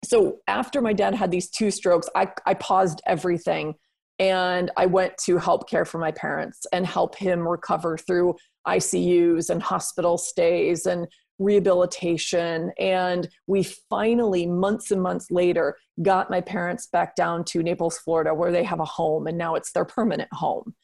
So 0.05 0.39
after 0.47 0.81
my 0.81 0.93
dad 0.93 1.15
had 1.15 1.31
these 1.31 1.49
two 1.49 1.71
strokes, 1.71 2.09
I, 2.15 2.29
I 2.45 2.55
paused 2.55 3.01
everything 3.07 3.75
and 4.19 4.71
I 4.77 4.87
went 4.87 5.17
to 5.19 5.39
help 5.39 5.69
care 5.69 5.85
for 5.85 5.99
my 5.99 6.11
parents 6.13 6.67
and 6.73 6.87
help 6.87 7.15
him 7.17 7.47
recover 7.47 7.97
through 7.97 8.37
ICUs 8.67 9.51
and 9.51 9.63
hospital 9.63 10.19
stays 10.19 10.87
and 10.87 11.07
rehabilitation. 11.39 12.73
And 12.79 13.29
we 13.47 13.63
finally, 13.63 14.47
months 14.47 14.91
and 14.91 15.01
months 15.01 15.31
later, 15.31 15.77
got 16.03 16.31
my 16.31 16.41
parents 16.41 16.87
back 16.87 17.15
down 17.15 17.45
to 17.45 17.63
Naples, 17.63 17.99
Florida, 17.99 18.35
where 18.35 18.51
they 18.51 18.65
have 18.65 18.81
a 18.81 18.85
home 18.85 19.27
and 19.29 19.39
now 19.39 19.55
it's 19.55 19.73
their 19.73 19.85
permanent 19.85 20.33
home. 20.33 20.75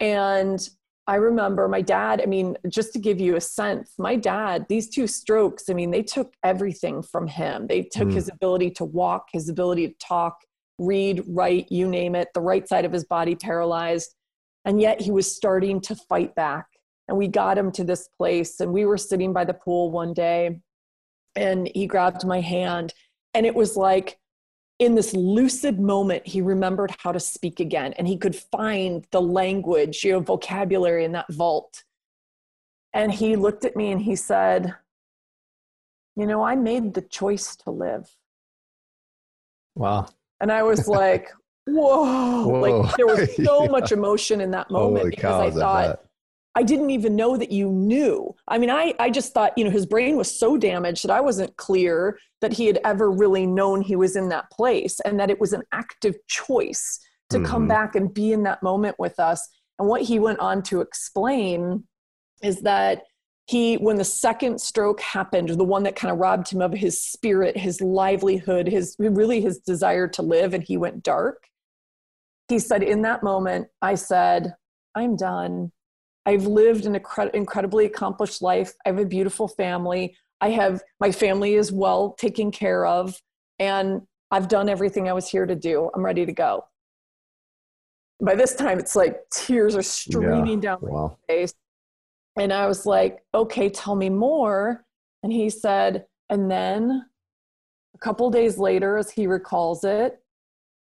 And 0.00 0.66
I 1.06 1.16
remember 1.16 1.68
my 1.68 1.82
dad, 1.82 2.22
I 2.22 2.26
mean, 2.26 2.56
just 2.68 2.94
to 2.94 2.98
give 2.98 3.20
you 3.20 3.36
a 3.36 3.40
sense, 3.40 3.92
my 3.98 4.16
dad, 4.16 4.64
these 4.70 4.88
two 4.88 5.06
strokes, 5.06 5.68
I 5.68 5.74
mean, 5.74 5.90
they 5.90 6.02
took 6.02 6.32
everything 6.42 7.02
from 7.02 7.26
him. 7.26 7.66
They 7.66 7.82
took 7.82 8.08
Mm. 8.08 8.14
his 8.14 8.28
ability 8.30 8.70
to 8.72 8.86
walk, 8.86 9.28
his 9.32 9.50
ability 9.50 9.88
to 9.88 9.94
talk, 9.98 10.38
read, 10.78 11.22
write, 11.26 11.70
you 11.70 11.88
name 11.88 12.14
it, 12.14 12.28
the 12.34 12.40
right 12.40 12.68
side 12.68 12.84
of 12.84 12.92
his 12.92 13.04
body 13.04 13.34
paralyzed. 13.34 14.14
And 14.64 14.80
yet 14.80 15.00
he 15.00 15.10
was 15.10 15.34
starting 15.34 15.80
to 15.82 15.94
fight 15.94 16.34
back. 16.34 16.66
And 17.08 17.18
we 17.18 17.28
got 17.28 17.58
him 17.58 17.70
to 17.72 17.84
this 17.84 18.08
place, 18.16 18.60
and 18.60 18.72
we 18.72 18.86
were 18.86 18.96
sitting 18.96 19.34
by 19.34 19.44
the 19.44 19.52
pool 19.52 19.90
one 19.90 20.14
day, 20.14 20.60
and 21.36 21.70
he 21.74 21.86
grabbed 21.86 22.26
my 22.26 22.40
hand. 22.40 22.94
And 23.34 23.44
it 23.44 23.54
was 23.54 23.76
like, 23.76 24.18
in 24.78 24.94
this 24.94 25.14
lucid 25.14 25.78
moment, 25.78 26.26
he 26.26 26.40
remembered 26.40 26.94
how 26.98 27.12
to 27.12 27.20
speak 27.20 27.60
again 27.60 27.92
and 27.92 28.08
he 28.08 28.16
could 28.16 28.34
find 28.34 29.06
the 29.12 29.22
language, 29.22 30.02
you 30.02 30.12
know, 30.12 30.20
vocabulary 30.20 31.04
in 31.04 31.12
that 31.12 31.32
vault. 31.32 31.84
And 32.92 33.12
he 33.12 33.36
looked 33.36 33.64
at 33.64 33.76
me 33.76 33.92
and 33.92 34.00
he 34.00 34.16
said, 34.16 34.74
You 36.16 36.26
know, 36.26 36.42
I 36.42 36.56
made 36.56 36.94
the 36.94 37.02
choice 37.02 37.56
to 37.56 37.70
live. 37.70 38.08
Wow. 39.74 40.06
And 40.44 40.52
I 40.52 40.62
was 40.62 40.86
like, 40.86 41.30
Whoa, 41.66 42.46
Whoa. 42.46 42.60
like 42.60 42.96
there 42.96 43.06
was 43.06 43.34
so 43.42 43.64
Yeah. 43.64 43.70
much 43.70 43.92
emotion 43.92 44.42
in 44.42 44.50
that 44.50 44.70
moment 44.70 44.98
Holy 44.98 45.10
because 45.10 45.40
I 45.54 45.58
thought, 45.58 45.86
bet. 45.96 46.04
I 46.54 46.62
didn't 46.62 46.90
even 46.90 47.16
know 47.16 47.38
that 47.38 47.50
you 47.50 47.70
knew. 47.70 48.34
I 48.46 48.58
mean, 48.58 48.68
I, 48.68 48.92
I 49.00 49.08
just 49.08 49.32
thought, 49.32 49.56
you 49.56 49.64
know, 49.64 49.70
his 49.70 49.86
brain 49.86 50.18
was 50.18 50.30
so 50.38 50.58
damaged 50.58 51.02
that 51.04 51.10
I 51.10 51.22
wasn't 51.22 51.56
clear 51.56 52.18
that 52.42 52.52
he 52.52 52.66
had 52.66 52.78
ever 52.84 53.10
really 53.10 53.46
known 53.46 53.80
he 53.80 53.96
was 53.96 54.16
in 54.16 54.28
that 54.28 54.50
place 54.50 55.00
and 55.00 55.18
that 55.18 55.30
it 55.30 55.40
was 55.40 55.54
an 55.54 55.62
active 55.72 56.14
choice 56.28 57.00
to 57.30 57.40
come 57.40 57.64
Mhm. 57.64 57.68
back 57.68 57.96
and 57.96 58.12
be 58.12 58.30
in 58.34 58.42
that 58.42 58.62
moment 58.62 58.96
with 58.98 59.18
us. 59.18 59.48
And 59.78 59.88
what 59.88 60.02
he 60.02 60.18
went 60.18 60.40
on 60.40 60.60
to 60.64 60.82
explain 60.82 61.84
is 62.42 62.60
that 62.60 63.02
he, 63.46 63.76
when 63.76 63.96
the 63.96 64.04
second 64.04 64.60
stroke 64.60 65.00
happened, 65.00 65.50
the 65.50 65.64
one 65.64 65.82
that 65.82 65.96
kind 65.96 66.10
of 66.10 66.18
robbed 66.18 66.50
him 66.50 66.62
of 66.62 66.72
his 66.72 67.00
spirit, 67.00 67.56
his 67.56 67.80
livelihood, 67.80 68.66
his 68.66 68.96
really 68.98 69.40
his 69.40 69.58
desire 69.58 70.08
to 70.08 70.22
live, 70.22 70.54
and 70.54 70.64
he 70.64 70.76
went 70.78 71.02
dark. 71.02 71.44
He 72.48 72.58
said, 72.58 72.82
In 72.82 73.02
that 73.02 73.22
moment, 73.22 73.68
I 73.82 73.96
said, 73.96 74.54
I'm 74.94 75.16
done. 75.16 75.72
I've 76.24 76.46
lived 76.46 76.86
an 76.86 76.94
incred- 76.94 77.34
incredibly 77.34 77.84
accomplished 77.84 78.40
life. 78.40 78.72
I 78.86 78.88
have 78.88 78.98
a 78.98 79.04
beautiful 79.04 79.46
family. 79.46 80.16
I 80.40 80.50
have 80.50 80.82
my 80.98 81.12
family 81.12 81.54
is 81.54 81.70
well 81.70 82.14
taken 82.18 82.50
care 82.50 82.86
of, 82.86 83.20
and 83.58 84.02
I've 84.30 84.48
done 84.48 84.70
everything 84.70 85.08
I 85.08 85.12
was 85.12 85.28
here 85.28 85.44
to 85.44 85.54
do. 85.54 85.90
I'm 85.94 86.04
ready 86.04 86.24
to 86.24 86.32
go. 86.32 86.66
By 88.22 88.36
this 88.36 88.54
time, 88.54 88.78
it's 88.78 88.96
like 88.96 89.18
tears 89.30 89.76
are 89.76 89.82
streaming 89.82 90.60
down 90.60 90.78
my 90.80 91.08
face. 91.28 91.52
And 92.36 92.52
I 92.52 92.66
was 92.66 92.84
like, 92.86 93.22
okay, 93.34 93.68
tell 93.68 93.94
me 93.94 94.10
more. 94.10 94.84
And 95.22 95.32
he 95.32 95.50
said, 95.50 96.06
and 96.28 96.50
then 96.50 97.06
a 97.94 97.98
couple 97.98 98.30
days 98.30 98.58
later, 98.58 98.96
as 98.96 99.10
he 99.10 99.26
recalls 99.26 99.84
it, 99.84 100.20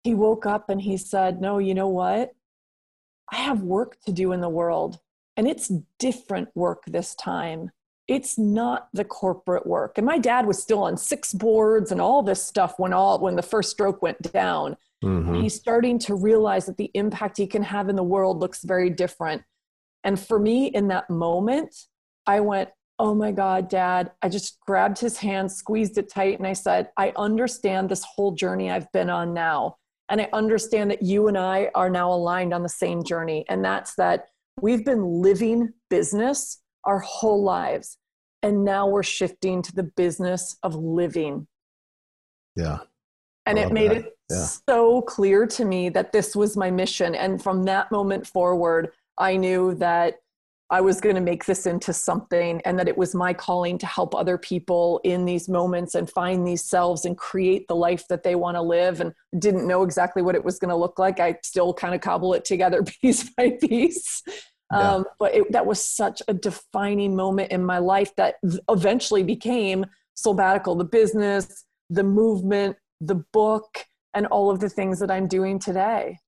he 0.03 0.13
woke 0.13 0.45
up 0.45 0.69
and 0.69 0.81
he 0.81 0.97
said, 0.97 1.41
no, 1.41 1.57
you 1.57 1.73
know 1.73 1.87
what? 1.87 2.33
I 3.31 3.37
have 3.37 3.61
work 3.61 3.97
to 4.05 4.11
do 4.11 4.31
in 4.31 4.41
the 4.41 4.49
world. 4.49 4.99
And 5.37 5.47
it's 5.47 5.71
different 5.97 6.49
work 6.55 6.83
this 6.87 7.15
time. 7.15 7.71
It's 8.07 8.37
not 8.37 8.89
the 8.91 9.05
corporate 9.05 9.67
work. 9.67 9.97
And 9.97 10.05
my 10.05 10.17
dad 10.17 10.47
was 10.47 10.61
still 10.61 10.83
on 10.83 10.97
six 10.97 11.31
boards 11.31 11.91
and 11.91 12.01
all 12.01 12.23
this 12.23 12.43
stuff 12.43 12.73
when 12.77 12.91
all 12.91 13.19
when 13.19 13.35
the 13.35 13.43
first 13.43 13.69
stroke 13.69 14.01
went 14.01 14.21
down. 14.33 14.75
Mhm. 15.03 15.41
He's 15.41 15.55
starting 15.55 15.99
to 15.99 16.15
realize 16.15 16.65
that 16.65 16.77
the 16.77 16.91
impact 16.93 17.37
he 17.37 17.47
can 17.47 17.63
have 17.63 17.87
in 17.87 17.95
the 17.95 18.03
world 18.03 18.39
looks 18.39 18.63
very 18.63 18.89
different. 18.89 19.43
And 20.03 20.19
for 20.19 20.39
me, 20.39 20.67
in 20.67 20.87
that 20.89 21.09
moment, 21.09 21.75
I 22.25 22.39
went, 22.39 22.69
Oh 23.01 23.15
my 23.15 23.31
God, 23.31 23.69
dad. 23.69 24.11
I 24.21 24.27
just 24.27 24.59
grabbed 24.59 24.99
his 24.99 25.17
hand, 25.17 25.49
squeezed 25.49 25.97
it 25.97 26.09
tight, 26.09 26.37
and 26.37 26.45
I 26.45 26.51
said, 26.51 26.89
I 26.97 27.13
understand 27.15 27.87
this 27.87 28.03
whole 28.03 28.33
journey 28.33 28.69
I've 28.69 28.91
been 28.91 29.09
on 29.09 29.33
now. 29.33 29.77
And 30.09 30.19
I 30.19 30.27
understand 30.33 30.91
that 30.91 31.01
you 31.01 31.27
and 31.27 31.37
I 31.37 31.69
are 31.75 31.89
now 31.89 32.11
aligned 32.11 32.53
on 32.53 32.61
the 32.61 32.69
same 32.69 33.03
journey. 33.03 33.45
And 33.47 33.63
that's 33.63 33.95
that 33.95 34.25
we've 34.61 34.83
been 34.83 35.21
living 35.21 35.69
business 35.89 36.61
our 36.83 36.99
whole 36.99 37.43
lives. 37.43 37.97
And 38.41 38.65
now 38.65 38.87
we're 38.87 39.03
shifting 39.03 39.61
to 39.61 39.73
the 39.73 39.83
business 39.83 40.57
of 40.63 40.75
living. 40.75 41.47
Yeah. 42.55 42.79
And 43.45 43.57
it 43.57 43.71
made 43.71 43.91
that. 43.91 43.97
it 43.97 44.17
Yeah. 44.29 44.47
so 44.69 45.01
clear 45.01 45.45
to 45.47 45.65
me 45.65 45.89
that 45.89 46.11
this 46.11 46.35
was 46.35 46.57
my 46.57 46.69
mission. 46.71 47.15
And 47.15 47.41
from 47.41 47.63
that 47.63 47.91
moment 47.91 48.27
forward, 48.27 48.91
I 49.19 49.37
knew 49.37 49.75
that 49.75 50.15
I 50.71 50.81
was 50.81 51.01
going 51.01 51.15
to 51.15 51.21
make 51.21 51.45
this 51.45 51.65
into 51.65 51.93
something 51.93 52.61
and 52.63 52.77
that 52.77 52.87
it 52.87 52.97
was 52.97 53.15
my 53.15 53.33
calling 53.33 53.79
to 53.79 53.87
help 53.87 54.13
other 54.13 54.37
people 54.37 55.01
in 55.03 55.25
these 55.25 55.49
moments 55.49 55.95
and 55.95 56.09
find 56.09 56.47
these 56.47 56.63
selves 56.63 57.05
and 57.05 57.17
create 57.17 57.67
the 57.67 57.75
life 57.75 58.07
that 58.07 58.21
they 58.21 58.35
want 58.35 58.55
to 58.55 58.61
live. 58.61 59.01
And 59.01 59.13
didn't 59.39 59.67
know 59.67 59.81
exactly 59.81 60.21
what 60.21 60.35
it 60.35 60.43
was 60.43 60.59
going 60.59 60.69
to 60.69 60.75
look 60.75 60.99
like. 60.99 61.19
I 61.19 61.39
still 61.43 61.73
kind 61.73 61.95
of 61.95 62.01
cobble 62.01 62.35
it 62.35 62.45
together 62.45 62.83
piece 63.01 63.29
by 63.31 63.57
piece. 63.59 64.21
Yeah. 64.71 64.93
Um, 64.93 65.05
but 65.17 65.33
it, 65.33 65.51
that 65.51 65.65
was 65.65 65.83
such 65.83 66.21
a 66.27 66.33
defining 66.35 67.15
moment 67.15 67.51
in 67.51 67.65
my 67.65 67.79
life 67.79 68.15
that 68.17 68.35
eventually 68.69 69.23
became 69.23 69.85
Soulbbatical, 70.15 70.77
the 70.77 70.85
business, 70.85 71.65
the 71.89 72.03
movement, 72.03 72.77
the 73.01 73.23
book, 73.33 73.85
and 74.13 74.27
all 74.27 74.51
of 74.51 74.59
the 74.59 74.69
things 74.69 74.99
that 74.99 75.09
I'm 75.09 75.27
doing 75.27 75.57
today. 75.57 76.19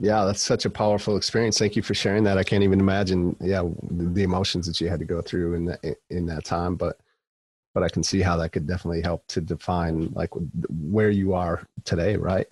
Yeah, 0.00 0.24
that's 0.24 0.42
such 0.42 0.64
a 0.64 0.70
powerful 0.70 1.16
experience. 1.16 1.58
Thank 1.58 1.76
you 1.76 1.82
for 1.82 1.94
sharing 1.94 2.24
that. 2.24 2.36
I 2.36 2.42
can't 2.42 2.64
even 2.64 2.80
imagine, 2.80 3.36
yeah, 3.40 3.62
the, 3.90 4.24
emotions 4.24 4.66
that 4.66 4.80
you 4.80 4.88
had 4.88 4.98
to 4.98 5.04
go 5.04 5.22
through 5.22 5.54
in 5.54 5.64
that 5.66 5.80
in 6.10 6.26
that 6.26 6.44
time. 6.44 6.74
But 6.74 6.98
but 7.74 7.82
I 7.82 7.88
can 7.88 8.02
see 8.02 8.20
how 8.20 8.36
that 8.38 8.50
could 8.50 8.66
definitely 8.66 9.02
help 9.02 9.26
to 9.28 9.40
define 9.40 10.12
like 10.14 10.30
where 10.68 11.10
you 11.10 11.34
are 11.34 11.66
today, 11.84 12.16
right? 12.16 12.46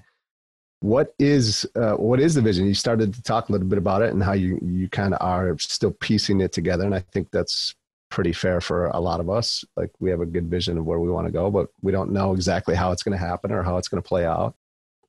What 0.81 1.15
is 1.19 1.67
uh, 1.75 1.95
what 1.95 2.21
is 2.21 2.35
the 2.35 2.43
vision? 2.43 2.67
You 2.67 2.75
started 2.75 3.13
to 3.15 3.23
talk 3.23 3.49
a 3.49 3.53
little 3.53 3.69
bit 3.69 3.79
about 3.79 4.03
it 4.03 4.13
and 4.13 4.23
how 4.23 4.33
you 4.33 4.59
you 4.63 4.89
kind 4.89 5.13
of 5.15 5.21
are 5.21 5.57
still 5.59 5.93
piecing 5.93 6.41
it 6.41 6.53
together, 6.53 6.85
and 6.85 6.95
I 6.95 7.01
think 7.01 7.31
that's 7.33 7.75
pretty 8.09 8.33
fair 8.33 8.61
for 8.61 8.87
a 8.89 9.01
lot 9.01 9.21
of 9.21 9.29
us. 9.31 9.65
Like 9.77 9.91
we 9.99 10.11
have 10.11 10.21
a 10.21 10.27
good 10.27 10.49
vision 10.49 10.79
of 10.79 10.85
where 10.87 11.01
we 11.01 11.11
want 11.11 11.27
to 11.27 11.33
go, 11.33 11.51
but 11.51 11.69
we 11.83 11.93
don't 11.93 12.13
know 12.13 12.35
exactly 12.35 12.75
how 12.77 12.93
it's 12.93 13.03
going 13.03 13.19
to 13.19 13.25
happen 13.25 13.51
or 13.53 13.63
how 13.63 13.79
it's 13.79 13.89
going 13.89 14.03
to 14.03 14.09
play 14.09 14.27
out 14.27 14.55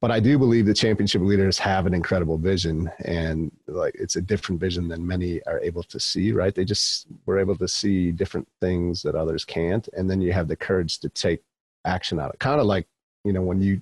but 0.03 0.11
I 0.11 0.19
do 0.19 0.37
believe 0.37 0.65
the 0.65 0.73
championship 0.73 1.21
leaders 1.21 1.57
have 1.59 1.85
an 1.85 1.93
incredible 1.93 2.37
vision 2.37 2.91
and 3.05 3.49
like 3.67 3.95
it's 3.95 4.17
a 4.17 4.21
different 4.21 4.59
vision 4.59 4.89
than 4.89 5.07
many 5.07 5.41
are 5.43 5.61
able 5.61 5.81
to 5.83 5.97
see, 5.97 6.33
right? 6.33 6.53
They 6.53 6.65
just 6.65 7.07
were 7.25 7.39
able 7.39 7.55
to 7.55 7.69
see 7.69 8.11
different 8.11 8.45
things 8.59 9.01
that 9.03 9.15
others 9.15 9.45
can't. 9.45 9.87
And 9.93 10.09
then 10.09 10.19
you 10.19 10.33
have 10.33 10.49
the 10.49 10.57
courage 10.57 10.99
to 10.99 11.07
take 11.07 11.41
action 11.85 12.19
on 12.19 12.27
it. 12.31 12.39
Kind 12.39 12.59
of 12.59 12.65
like, 12.65 12.85
you 13.23 13.31
know, 13.31 13.43
when 13.43 13.61
you 13.61 13.81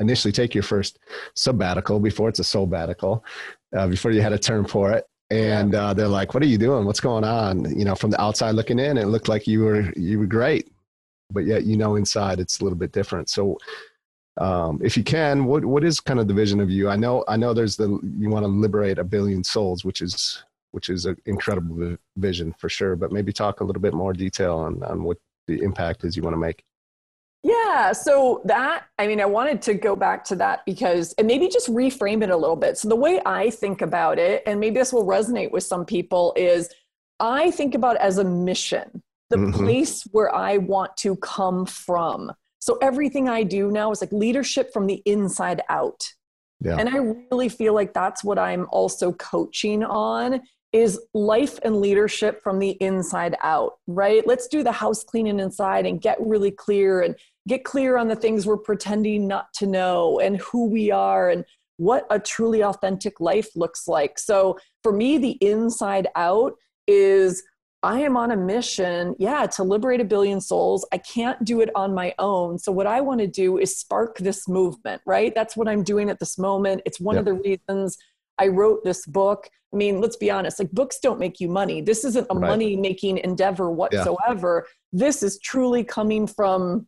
initially 0.00 0.32
take 0.32 0.52
your 0.52 0.64
first 0.64 0.98
sabbatical 1.36 2.00
before 2.00 2.28
it's 2.28 2.40
a 2.40 2.42
soulbbatical, 2.42 3.22
uh, 3.72 3.86
before 3.86 4.10
you 4.10 4.20
had 4.20 4.32
a 4.32 4.38
term 4.40 4.64
for 4.64 4.90
it. 4.90 5.06
And 5.30 5.76
uh, 5.76 5.94
they're 5.94 6.08
like, 6.08 6.34
what 6.34 6.42
are 6.42 6.46
you 6.46 6.58
doing? 6.58 6.86
What's 6.86 6.98
going 6.98 7.22
on? 7.22 7.78
You 7.78 7.84
know, 7.84 7.94
from 7.94 8.10
the 8.10 8.20
outside 8.20 8.56
looking 8.56 8.80
in, 8.80 8.98
it 8.98 9.06
looked 9.06 9.28
like 9.28 9.46
you 9.46 9.60
were, 9.60 9.92
you 9.92 10.18
were 10.18 10.26
great, 10.26 10.72
but 11.30 11.44
yet, 11.44 11.62
you 11.62 11.76
know, 11.76 11.94
inside 11.94 12.40
it's 12.40 12.58
a 12.58 12.64
little 12.64 12.76
bit 12.76 12.90
different. 12.90 13.28
So, 13.28 13.58
um, 14.38 14.80
if 14.82 14.96
you 14.96 15.04
can, 15.04 15.44
what 15.44 15.64
what 15.64 15.84
is 15.84 16.00
kind 16.00 16.18
of 16.18 16.26
the 16.28 16.34
vision 16.34 16.60
of 16.60 16.70
you? 16.70 16.88
I 16.88 16.96
know 16.96 17.24
I 17.28 17.36
know 17.36 17.52
there's 17.52 17.76
the 17.76 17.88
you 18.18 18.30
want 18.30 18.44
to 18.44 18.48
liberate 18.48 18.98
a 18.98 19.04
billion 19.04 19.44
souls, 19.44 19.84
which 19.84 20.00
is 20.00 20.42
which 20.70 20.88
is 20.88 21.04
an 21.04 21.16
incredible 21.26 21.76
vi- 21.76 21.98
vision 22.16 22.54
for 22.58 22.68
sure. 22.68 22.96
But 22.96 23.12
maybe 23.12 23.32
talk 23.32 23.60
a 23.60 23.64
little 23.64 23.82
bit 23.82 23.94
more 23.94 24.12
detail 24.12 24.56
on 24.58 24.82
on 24.84 25.04
what 25.04 25.18
the 25.46 25.60
impact 25.62 26.04
is 26.04 26.16
you 26.16 26.22
want 26.22 26.34
to 26.34 26.38
make. 26.38 26.64
Yeah, 27.44 27.90
so 27.90 28.40
that, 28.44 28.84
I 29.00 29.08
mean, 29.08 29.20
I 29.20 29.24
wanted 29.24 29.60
to 29.62 29.74
go 29.74 29.96
back 29.96 30.22
to 30.26 30.36
that 30.36 30.64
because, 30.64 31.12
and 31.18 31.26
maybe 31.26 31.48
just 31.48 31.68
reframe 31.68 32.22
it 32.22 32.30
a 32.30 32.36
little 32.36 32.54
bit. 32.54 32.78
So, 32.78 32.88
the 32.88 32.94
way 32.94 33.20
I 33.26 33.50
think 33.50 33.82
about 33.82 34.20
it, 34.20 34.44
and 34.46 34.60
maybe 34.60 34.78
this 34.78 34.92
will 34.92 35.04
resonate 35.04 35.50
with 35.50 35.64
some 35.64 35.84
people, 35.84 36.32
is 36.36 36.72
I 37.18 37.50
think 37.50 37.74
about 37.74 37.96
it 37.96 38.02
as 38.02 38.18
a 38.18 38.24
mission, 38.24 39.02
the 39.30 39.38
Mhm. 39.38 39.54
place 39.54 40.02
where 40.12 40.32
I 40.32 40.58
want 40.58 40.96
to 40.98 41.16
come 41.16 41.66
from. 41.66 42.30
So, 42.62 42.78
everything 42.80 43.28
I 43.28 43.42
do 43.42 43.72
now 43.72 43.90
is 43.90 44.00
like 44.00 44.12
leadership 44.12 44.72
from 44.72 44.86
the 44.86 45.02
inside 45.04 45.62
out. 45.68 46.00
Yeah. 46.60 46.76
And 46.78 46.88
I 46.88 46.98
really 47.32 47.48
feel 47.48 47.74
like 47.74 47.92
that's 47.92 48.22
what 48.22 48.38
I'm 48.38 48.68
also 48.70 49.10
coaching 49.14 49.82
on 49.82 50.40
is 50.72 51.00
life 51.12 51.58
and 51.64 51.80
leadership 51.80 52.40
from 52.40 52.60
the 52.60 52.70
inside 52.80 53.36
out, 53.42 53.72
right? 53.88 54.24
Let's 54.28 54.46
do 54.46 54.62
the 54.62 54.70
house 54.70 55.02
cleaning 55.02 55.40
inside 55.40 55.86
and 55.86 56.00
get 56.00 56.18
really 56.20 56.52
clear 56.52 57.00
and 57.00 57.16
get 57.48 57.64
clear 57.64 57.96
on 57.96 58.06
the 58.06 58.14
things 58.14 58.46
we're 58.46 58.58
pretending 58.58 59.26
not 59.26 59.52
to 59.54 59.66
know 59.66 60.20
and 60.20 60.36
who 60.36 60.68
we 60.68 60.92
are 60.92 61.30
and 61.30 61.44
what 61.78 62.06
a 62.10 62.20
truly 62.20 62.62
authentic 62.62 63.18
life 63.18 63.48
looks 63.56 63.88
like. 63.88 64.20
So 64.20 64.56
for 64.84 64.92
me, 64.92 65.18
the 65.18 65.36
inside 65.40 66.06
out 66.14 66.52
is 66.86 67.42
I 67.82 68.00
am 68.00 68.16
on 68.16 68.30
a 68.30 68.36
mission, 68.36 69.16
yeah, 69.18 69.46
to 69.46 69.64
liberate 69.64 70.00
a 70.00 70.04
billion 70.04 70.40
souls. 70.40 70.86
I 70.92 70.98
can't 70.98 71.44
do 71.44 71.60
it 71.60 71.70
on 71.74 71.94
my 71.94 72.14
own. 72.18 72.58
So, 72.58 72.70
what 72.70 72.86
I 72.86 73.00
want 73.00 73.20
to 73.20 73.26
do 73.26 73.58
is 73.58 73.76
spark 73.76 74.18
this 74.18 74.48
movement, 74.48 75.02
right? 75.04 75.34
That's 75.34 75.56
what 75.56 75.68
I'm 75.68 75.82
doing 75.82 76.08
at 76.08 76.20
this 76.20 76.38
moment. 76.38 76.82
It's 76.86 77.00
one 77.00 77.16
yep. 77.16 77.20
of 77.20 77.24
the 77.26 77.34
reasons 77.34 77.98
I 78.38 78.48
wrote 78.48 78.84
this 78.84 79.04
book. 79.06 79.48
I 79.72 79.76
mean, 79.76 80.00
let's 80.00 80.16
be 80.16 80.30
honest, 80.30 80.58
like 80.58 80.70
books 80.70 80.98
don't 81.02 81.18
make 81.18 81.40
you 81.40 81.48
money. 81.48 81.80
This 81.80 82.04
isn't 82.04 82.26
a 82.30 82.34
right. 82.34 82.48
money 82.48 82.76
making 82.76 83.18
endeavor 83.18 83.70
whatsoever. 83.70 84.66
Yeah. 84.92 85.06
This 85.06 85.22
is 85.22 85.38
truly 85.40 85.82
coming 85.82 86.26
from 86.26 86.86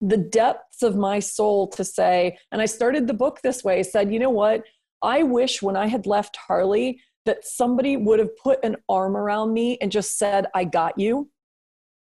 the 0.00 0.16
depths 0.16 0.82
of 0.82 0.96
my 0.96 1.20
soul 1.20 1.68
to 1.68 1.84
say, 1.84 2.36
and 2.50 2.60
I 2.60 2.66
started 2.66 3.06
the 3.06 3.14
book 3.14 3.40
this 3.42 3.62
way, 3.62 3.78
I 3.78 3.82
said, 3.82 4.12
you 4.12 4.18
know 4.18 4.30
what? 4.30 4.64
I 5.02 5.22
wish 5.22 5.62
when 5.62 5.76
I 5.76 5.86
had 5.86 6.06
left 6.06 6.36
Harley 6.36 7.00
that 7.24 7.44
somebody 7.44 7.96
would 7.96 8.18
have 8.18 8.36
put 8.36 8.64
an 8.64 8.76
arm 8.88 9.16
around 9.16 9.52
me 9.52 9.78
and 9.80 9.92
just 9.92 10.18
said, 10.18 10.46
I 10.54 10.64
got 10.64 10.98
you. 10.98 11.30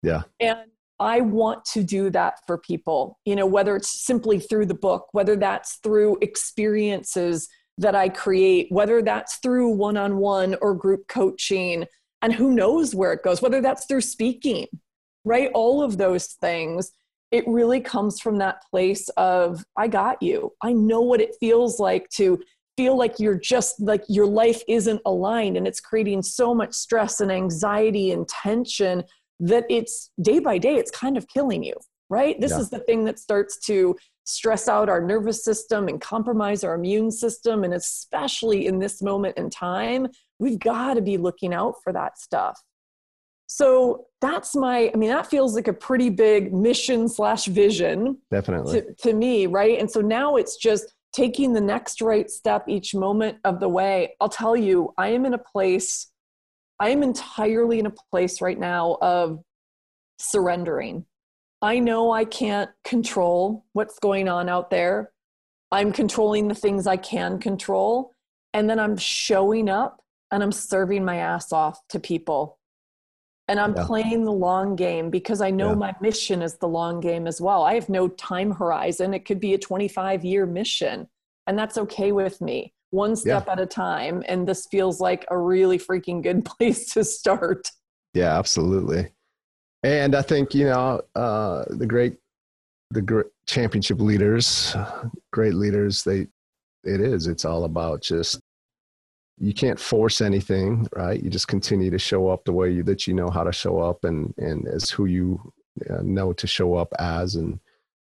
Yeah. 0.03 0.23
And 0.41 0.59
I 1.01 1.21
want 1.21 1.65
to 1.67 1.83
do 1.83 2.11
that 2.11 2.41
for 2.47 2.59
people, 2.59 3.19
you 3.25 3.37
know, 3.37 3.47
whether 3.47 3.77
it's 3.77 4.05
simply 4.05 4.41
through 4.41 4.67
the 4.67 4.75
book, 4.75 5.09
whether 5.13 5.37
that's 5.37 5.77
through 5.83 6.19
experiences 6.23 7.49
that 7.79 7.95
I 7.95 8.09
create, 8.09 8.67
whether 8.71 9.03
that's 9.03 9.37
through 9.37 9.71
one 9.71 9.97
on 9.97 10.17
one 10.17 10.57
or 10.61 10.75
group 10.75 11.07
coaching, 11.09 11.85
and 12.23 12.33
who 12.33 12.53
knows 12.53 12.95
where 12.95 13.13
it 13.13 13.23
goes, 13.23 13.41
whether 13.41 13.61
that's 13.61 13.87
through 13.87 14.01
speaking, 14.01 14.67
right? 15.25 15.51
All 15.55 15.83
of 15.83 15.99
those 15.99 16.27
things. 16.27 16.91
It 17.31 17.47
really 17.47 17.81
comes 17.81 18.21
from 18.21 18.39
that 18.39 18.63
place 18.71 19.09
of, 19.11 19.65
I 19.77 19.87
got 19.87 20.21
you. 20.23 20.53
I 20.63 20.73
know 20.73 21.03
what 21.03 21.21
it 21.21 21.37
feels 21.39 21.79
like 21.79 22.09
to 22.15 22.41
feel 22.79 22.97
like 22.97 23.19
you're 23.19 23.41
just 23.55 23.81
like 23.81 24.05
your 24.09 24.27
life 24.27 24.63
isn't 24.69 25.03
aligned 25.05 25.57
and 25.57 25.67
it's 25.67 25.81
creating 25.81 26.23
so 26.23 26.55
much 26.55 26.73
stress 26.73 27.21
and 27.21 27.33
anxiety 27.33 28.13
and 28.13 28.29
tension 28.29 29.03
that 29.41 29.65
it's 29.69 30.11
day 30.23 30.39
by 30.39 30.57
day 30.59 30.77
it's 30.77 30.93
kind 30.93 31.17
of 31.17 31.27
killing 31.29 31.63
you 31.65 31.75
right? 32.11 32.41
This 32.41 32.53
yeah. 32.53 32.61
is 32.61 32.71
the 32.71 32.79
thing 32.81 33.05
that 33.05 33.19
starts 33.19 33.59
to 33.67 33.97
stress 34.25 34.69
out 34.69 34.89
our 34.89 35.01
nervous 35.01 35.45
system 35.45 35.89
and 35.89 36.01
compromise 36.01 36.65
our 36.65 36.75
immune 36.75 37.11
system 37.11 37.65
and 37.65 37.75
especially 37.75 38.67
in 38.67 38.79
this 38.79 39.03
moment 39.03 39.37
in 39.39 39.49
time 39.49 40.07
we've 40.39 40.59
got 40.59 40.95
to 40.95 41.03
be 41.03 41.17
looking 41.17 41.55
out 41.55 41.75
for 41.83 41.93
that 41.93 42.19
stuff. 42.19 42.61
So 43.47 44.07
that's 44.21 44.55
my 44.55 44.91
i 44.93 44.97
mean 44.97 45.11
that 45.11 45.27
feels 45.27 45.55
like 45.55 45.69
a 45.69 45.73
pretty 45.73 46.11
big 46.11 46.53
mission 46.53 47.09
slash 47.09 47.47
vision 47.47 48.19
definitely. 48.31 48.83
to, 48.83 48.95
to 48.95 49.15
me 49.15 49.47
right? 49.47 49.79
And 49.79 49.91
so 49.91 50.01
now 50.01 50.37
it's 50.37 50.57
just 50.57 50.95
taking 51.13 51.53
the 51.53 51.61
next 51.61 52.01
right 52.01 52.31
step 52.31 52.69
each 52.69 52.95
moment 52.95 53.39
of 53.45 53.61
the 53.61 53.69
way. 53.69 54.15
I'll 54.21 54.29
tell 54.29 54.57
you, 54.57 54.93
I 54.99 55.09
am 55.09 55.25
in 55.25 55.35
a 55.35 55.39
place, 55.39 56.11
I 56.81 56.91
am 56.91 57.03
entirely 57.03 57.79
in 57.79 57.87
a 57.87 57.95
place 58.11 58.41
right 58.41 58.59
now 58.59 58.99
of 59.01 59.41
surrendering. 60.19 61.07
I 61.61 61.81
know 61.81 62.13
I 62.13 62.25
can't 62.25 62.71
control 62.85 63.65
what's 63.73 63.99
going 63.99 64.29
on 64.29 64.49
out 64.49 64.71
there. 64.71 65.13
I'm 65.73 65.93
controlling 65.93 66.49
the 66.49 66.55
things 66.55 66.87
I 66.87 66.97
can 66.97 67.39
control. 67.39 68.15
And 68.55 68.71
then 68.71 68.79
I'm 68.79 68.97
showing 68.97 69.69
up 69.69 70.01
and 70.31 70.43
I'm 70.43 70.53
serving 70.53 71.05
my 71.05 71.17
ass 71.17 71.53
off 71.53 71.81
to 71.89 72.01
people 72.01 72.58
and 73.49 73.59
I'm 73.59 73.75
yeah. 73.75 73.85
playing 73.87 74.25
the 74.25 74.33
long 74.33 74.77
game 74.77 75.11
because 75.11 75.41
I 75.41 75.51
know 75.51 75.71
yeah. 75.71 75.77
my 75.77 75.95
mission 76.01 76.43
is 76.43 76.57
the 76.57 76.69
long 76.69 77.01
game 77.01 77.27
as 77.27 77.41
well. 77.41 77.63
I 77.63 77.75
have 77.75 77.89
no 77.89 78.09
time 78.09 78.51
horizon. 78.51 79.15
It 79.15 79.25
could 79.25 79.41
be 79.41 79.55
a 79.55 79.59
25 79.59 80.25
year 80.25 80.47
mission, 80.47 81.09
and 81.47 81.59
that's 81.59 81.79
okay 81.79 82.13
with 82.13 82.41
me. 82.41 82.75
One 82.91 83.17
step 83.17 83.47
yeah. 83.47 83.53
at 83.53 83.61
a 83.61 83.67
time. 83.67 84.23
And 84.29 84.47
this 84.47 84.67
feels 84.71 85.01
like 85.01 85.27
a 85.31 85.37
really 85.37 85.79
freaking 85.79 86.23
good 86.23 86.45
place 86.59 86.93
to 86.93 87.05
start. 87.05 87.71
Yeah, 88.15 88.39
absolutely. 88.39 89.09
And 89.83 90.15
I 90.15 90.23
think, 90.23 90.55
you 90.55 90.67
know, 90.67 91.01
uh, 91.15 91.65
the 91.69 91.87
great, 91.87 92.17
the 92.91 93.03
great 93.03 93.27
championship 93.47 94.01
leaders, 94.01 94.75
great 95.33 95.55
leaders, 95.55 96.03
they, 96.03 96.27
it 96.85 97.01
is, 97.01 97.27
it's 97.27 97.45
all 97.45 97.65
about 97.65 98.01
just 98.01 98.41
you 99.41 99.55
can't 99.55 99.79
force 99.79 100.21
anything, 100.21 100.87
right? 100.95 101.23
You 101.23 101.31
just 101.31 101.49
continue 101.49 101.91
to 101.91 101.99
show 101.99 102.29
up 102.29 102.45
the 102.45 102.53
way 102.53 102.71
you, 102.71 102.83
that 102.85 103.07
you 103.07 103.15
know 103.15 103.31
how 103.31 103.45
to 103.45 103.53
show 103.53 103.79
up, 103.79 104.05
and 104.05 104.35
and 104.39 104.67
as 104.69 104.91
who 104.91 105.07
you 105.07 105.53
uh, 105.91 106.03
know 106.03 106.33
to 106.33 106.47
show 106.47 106.75
up 106.75 106.93
as, 106.99 107.37
and 107.37 107.61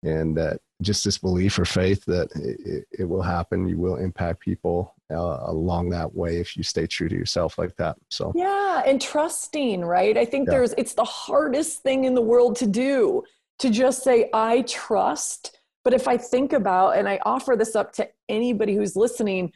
and 0.03 0.37
that 0.37 0.61
just 0.81 1.05
this 1.05 1.19
belief 1.19 1.59
or 1.59 1.65
faith 1.65 2.05
that 2.05 2.31
it, 2.37 2.87
it 3.01 3.05
will 3.05 3.23
happen. 3.23 3.69
You 3.69 3.79
will 3.79 3.97
impact 3.97 4.41
people 4.41 4.95
uh, 5.11 5.39
along 5.43 5.91
that 5.91 6.15
way 6.15 6.39
if 6.39 6.57
you 6.57 6.63
stay 6.63 6.87
true 6.87 7.09
to 7.09 7.15
yourself 7.15 7.59
like 7.59 7.77
that. 7.77 7.97
So 8.11 8.33
yeah, 8.35 8.83
and 8.87 9.01
trusting, 9.01 9.85
right? 9.85 10.17
I 10.17 10.25
think 10.25 10.47
yeah. 10.47 10.53
there's 10.53 10.75
it's 10.79 10.95
the 10.95 11.05
hardest 11.05 11.83
thing 11.83 12.05
in 12.05 12.15
the 12.15 12.23
world 12.23 12.57
to 12.57 12.67
do 12.67 13.25
to 13.59 13.71
just 13.71 14.05
say 14.05 14.31
I 14.33 14.63
trust. 14.63 15.59
But 15.85 15.95
if 15.95 16.07
I 16.07 16.19
think 16.19 16.53
about, 16.53 16.99
and 16.99 17.09
I 17.09 17.19
offer 17.25 17.57
this 17.57 17.75
up 17.75 17.93
to 17.95 18.09
anybody 18.29 18.75
who's 18.75 18.95
listening, 18.95 19.53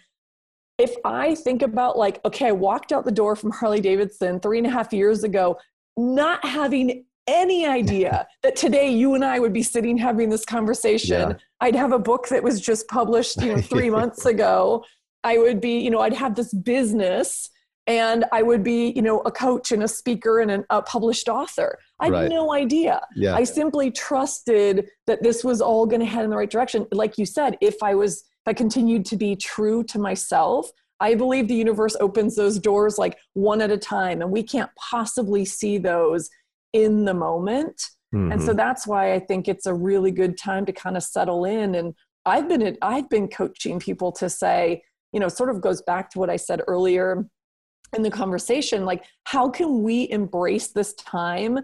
if 0.79 0.95
I 1.05 1.35
think 1.35 1.63
about 1.63 1.99
like, 1.99 2.21
okay, 2.25 2.49
I 2.49 2.53
walked 2.53 2.93
out 2.93 3.05
the 3.05 3.13
door 3.13 3.37
from 3.37 3.51
Harley 3.51 3.81
Davidson 3.81 4.41
three 4.41 4.59
and 4.59 4.67
a 4.67 4.71
half 4.71 4.93
years 4.93 5.25
ago, 5.25 5.59
not 5.97 6.45
having 6.45 7.05
any 7.27 7.67
idea 7.67 8.27
that 8.43 8.57
today 8.57 8.91
you 8.91 9.15
and 9.15 9.25
I 9.25 9.39
would 9.39 9.53
be 9.53 9.63
sitting 9.63 9.97
having 9.97 10.31
this 10.31 10.45
conversation. 10.45 11.31
Yeah. 11.31 11.37
I'd 11.61 11.77
have 11.77 11.93
a 11.93 11.99
book 11.99 12.29
that 12.29 12.43
was 12.43 12.61
just 12.61 12.89
published, 12.89 13.41
you 13.41 13.55
know, 13.55 13.61
three 13.61 13.91
months 13.99 14.27
ago. 14.27 14.85
I 15.25 15.39
would 15.39 15.61
be, 15.61 15.79
you 15.79 15.91
know, 15.91 16.01
I'd 16.01 16.15
have 16.15 16.35
this 16.35 16.53
business 16.53 17.49
and 17.87 18.25
I 18.33 18.43
would 18.43 18.63
be, 18.63 18.93
you 18.95 19.03
know, 19.03 19.21
a 19.21 19.31
coach 19.31 19.73
and 19.73 19.83
a 19.83 19.89
speaker 19.89 20.41
and 20.41 20.51
an, 20.51 20.65
a 20.71 20.83
published 20.83 21.29
author. 21.29 21.79
I 21.99 22.07
had 22.07 22.13
right. 22.13 22.29
no 22.29 22.53
idea. 22.53 23.01
Yeah. 23.17 23.35
I 23.35 23.45
simply 23.45 23.91
trusted 23.91 24.89
that 25.07 25.23
this 25.23 25.43
was 25.43 25.61
all 25.61 25.87
going 25.87 26.01
to 26.01 26.07
head 26.07 26.25
in 26.25 26.31
the 26.31 26.37
right 26.37 26.51
direction. 26.51 26.87
Like 26.93 27.19
you 27.19 27.27
said, 27.27 27.57
if 27.61 27.83
I 27.83 27.95
was 27.95 28.25
if 28.45 28.51
I 28.51 28.53
continued 28.55 29.05
to 29.07 29.17
be 29.17 29.37
true 29.37 29.85
to 29.85 29.99
myself, 29.99 30.71
I 30.99 31.15
believe 31.15 31.49
the 31.49 31.55
universe 31.55 31.97
opens 32.01 32.37
those 32.37 32.59
doors 32.59 32.99
like 32.99 33.19
one 33.35 33.61
at 33.61 33.71
a 33.71 33.79
time, 33.79 34.21
and 34.21 34.31
we 34.31 34.43
can't 34.43 34.71
possibly 34.77 35.45
see 35.45 35.79
those 35.79 36.29
in 36.73 37.05
the 37.05 37.15
moment. 37.15 37.81
Mm-hmm. 38.15 38.33
And 38.33 38.41
so 38.41 38.49
mm-hmm. 38.49 38.57
that's 38.57 38.87
why 38.87 39.15
I 39.15 39.21
think 39.21 39.49
it's 39.49 39.67
a 39.67 39.75
really 39.75 40.11
good 40.11 40.37
time 40.37 40.67
to 40.67 40.73
kind 40.73 40.97
of 40.97 41.03
settle 41.03 41.45
in. 41.45 41.77
And 41.77 41.95
I've 42.25 42.49
been 42.49 42.77
I've 42.83 43.09
been 43.09 43.29
coaching 43.29 43.79
people 43.79 44.13
to 44.13 44.29
say, 44.29 44.83
you 45.13 45.21
know, 45.21 45.29
sort 45.29 45.51
of 45.51 45.61
goes 45.61 45.83
back 45.83 46.11
to 46.11 46.19
what 46.19 46.31
I 46.31 46.37
said 46.37 46.63
earlier 46.67 47.27
in 47.95 48.03
the 48.03 48.11
conversation, 48.11 48.85
like 48.85 49.05
how 49.25 49.51
can 49.51 49.83
we 49.83 50.11
embrace 50.11 50.69
this 50.69 50.95
time 50.95 51.59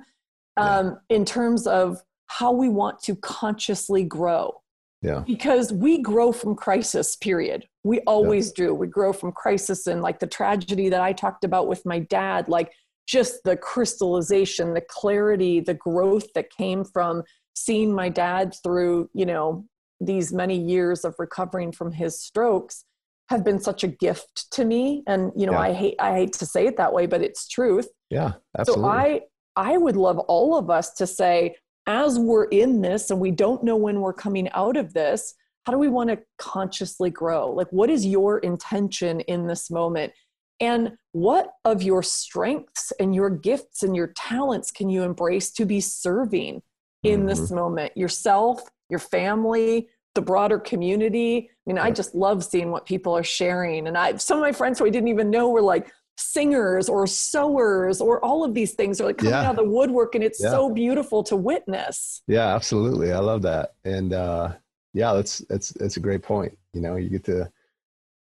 um, 0.56 0.98
yeah. 1.10 1.16
in 1.16 1.24
terms 1.24 1.66
of 1.66 2.02
how 2.26 2.52
we 2.52 2.68
want 2.68 3.00
to 3.02 3.16
consciously 3.16 4.04
grow 4.04 4.52
yeah. 5.00 5.22
Because 5.26 5.72
we 5.72 6.02
grow 6.02 6.32
from 6.32 6.56
crisis, 6.56 7.14
period. 7.16 7.66
We 7.84 8.00
always 8.00 8.48
yeah. 8.48 8.66
do. 8.66 8.74
We 8.74 8.88
grow 8.88 9.12
from 9.12 9.32
crisis 9.32 9.86
and 9.86 10.02
like 10.02 10.18
the 10.18 10.26
tragedy 10.26 10.88
that 10.88 11.00
I 11.00 11.12
talked 11.12 11.44
about 11.44 11.68
with 11.68 11.86
my 11.86 12.00
dad, 12.00 12.48
like 12.48 12.72
just 13.06 13.42
the 13.44 13.56
crystallization, 13.56 14.74
the 14.74 14.82
clarity, 14.82 15.60
the 15.60 15.74
growth 15.74 16.32
that 16.34 16.50
came 16.50 16.84
from 16.84 17.22
seeing 17.54 17.92
my 17.92 18.08
dad 18.08 18.54
through, 18.62 19.08
you 19.14 19.24
know, 19.24 19.64
these 20.00 20.32
many 20.32 20.58
years 20.58 21.04
of 21.04 21.14
recovering 21.18 21.72
from 21.72 21.92
his 21.92 22.20
strokes 22.20 22.84
have 23.28 23.44
been 23.44 23.60
such 23.60 23.84
a 23.84 23.88
gift 23.88 24.50
to 24.52 24.64
me. 24.64 25.02
And, 25.06 25.32
you 25.36 25.46
know, 25.46 25.52
yeah. 25.52 25.60
I 25.60 25.72
hate 25.72 25.96
I 25.98 26.14
hate 26.14 26.32
to 26.34 26.46
say 26.46 26.66
it 26.66 26.76
that 26.76 26.92
way, 26.92 27.06
but 27.06 27.22
it's 27.22 27.46
truth. 27.46 27.88
Yeah. 28.10 28.32
Absolutely. 28.58 28.84
So 28.84 28.88
I 28.88 29.20
I 29.56 29.76
would 29.76 29.96
love 29.96 30.18
all 30.20 30.56
of 30.56 30.70
us 30.70 30.92
to 30.94 31.06
say, 31.06 31.56
as 31.88 32.18
we're 32.18 32.44
in 32.44 32.82
this 32.82 33.10
and 33.10 33.18
we 33.18 33.30
don't 33.30 33.64
know 33.64 33.76
when 33.76 34.00
we're 34.00 34.12
coming 34.12 34.48
out 34.52 34.76
of 34.76 34.92
this, 34.92 35.34
how 35.64 35.72
do 35.72 35.78
we 35.78 35.88
want 35.88 36.10
to 36.10 36.18
consciously 36.38 37.10
grow? 37.10 37.50
Like, 37.50 37.68
what 37.70 37.90
is 37.90 38.06
your 38.06 38.38
intention 38.38 39.20
in 39.20 39.46
this 39.46 39.70
moment? 39.70 40.12
And 40.60 40.92
what 41.12 41.52
of 41.64 41.82
your 41.82 42.02
strengths 42.02 42.92
and 43.00 43.14
your 43.14 43.30
gifts 43.30 43.82
and 43.82 43.96
your 43.96 44.08
talents 44.08 44.70
can 44.70 44.90
you 44.90 45.02
embrace 45.02 45.50
to 45.52 45.64
be 45.64 45.80
serving 45.80 46.62
in 47.02 47.20
mm-hmm. 47.20 47.28
this 47.28 47.50
moment? 47.50 47.96
Yourself, 47.96 48.62
your 48.90 48.98
family, 48.98 49.88
the 50.14 50.20
broader 50.22 50.58
community. 50.58 51.48
I 51.50 51.70
mean, 51.70 51.78
I 51.78 51.90
just 51.90 52.14
love 52.14 52.44
seeing 52.44 52.70
what 52.70 52.86
people 52.86 53.16
are 53.16 53.22
sharing. 53.22 53.86
And 53.86 53.96
I, 53.96 54.16
some 54.16 54.38
of 54.38 54.42
my 54.42 54.52
friends 54.52 54.78
who 54.78 54.86
I 54.86 54.90
didn't 54.90 55.08
even 55.08 55.30
know 55.30 55.48
were 55.48 55.62
like, 55.62 55.90
singers 56.18 56.88
or 56.88 57.06
sewers 57.06 58.00
or 58.00 58.22
all 58.24 58.44
of 58.44 58.52
these 58.52 58.72
things 58.72 59.00
are 59.00 59.04
like 59.04 59.18
coming 59.18 59.32
yeah. 59.32 59.42
out 59.42 59.50
of 59.50 59.56
the 59.56 59.64
woodwork 59.64 60.14
and 60.14 60.24
it's 60.24 60.42
yeah. 60.42 60.50
so 60.50 60.68
beautiful 60.68 61.22
to 61.22 61.36
witness 61.36 62.22
yeah 62.26 62.54
absolutely 62.54 63.12
i 63.12 63.18
love 63.18 63.40
that 63.42 63.74
and 63.84 64.12
uh 64.12 64.52
yeah 64.94 65.12
that's 65.12 65.38
that's 65.48 65.70
that's 65.74 65.96
a 65.96 66.00
great 66.00 66.22
point 66.22 66.56
you 66.72 66.80
know 66.80 66.96
you 66.96 67.08
get 67.08 67.24
to 67.24 67.48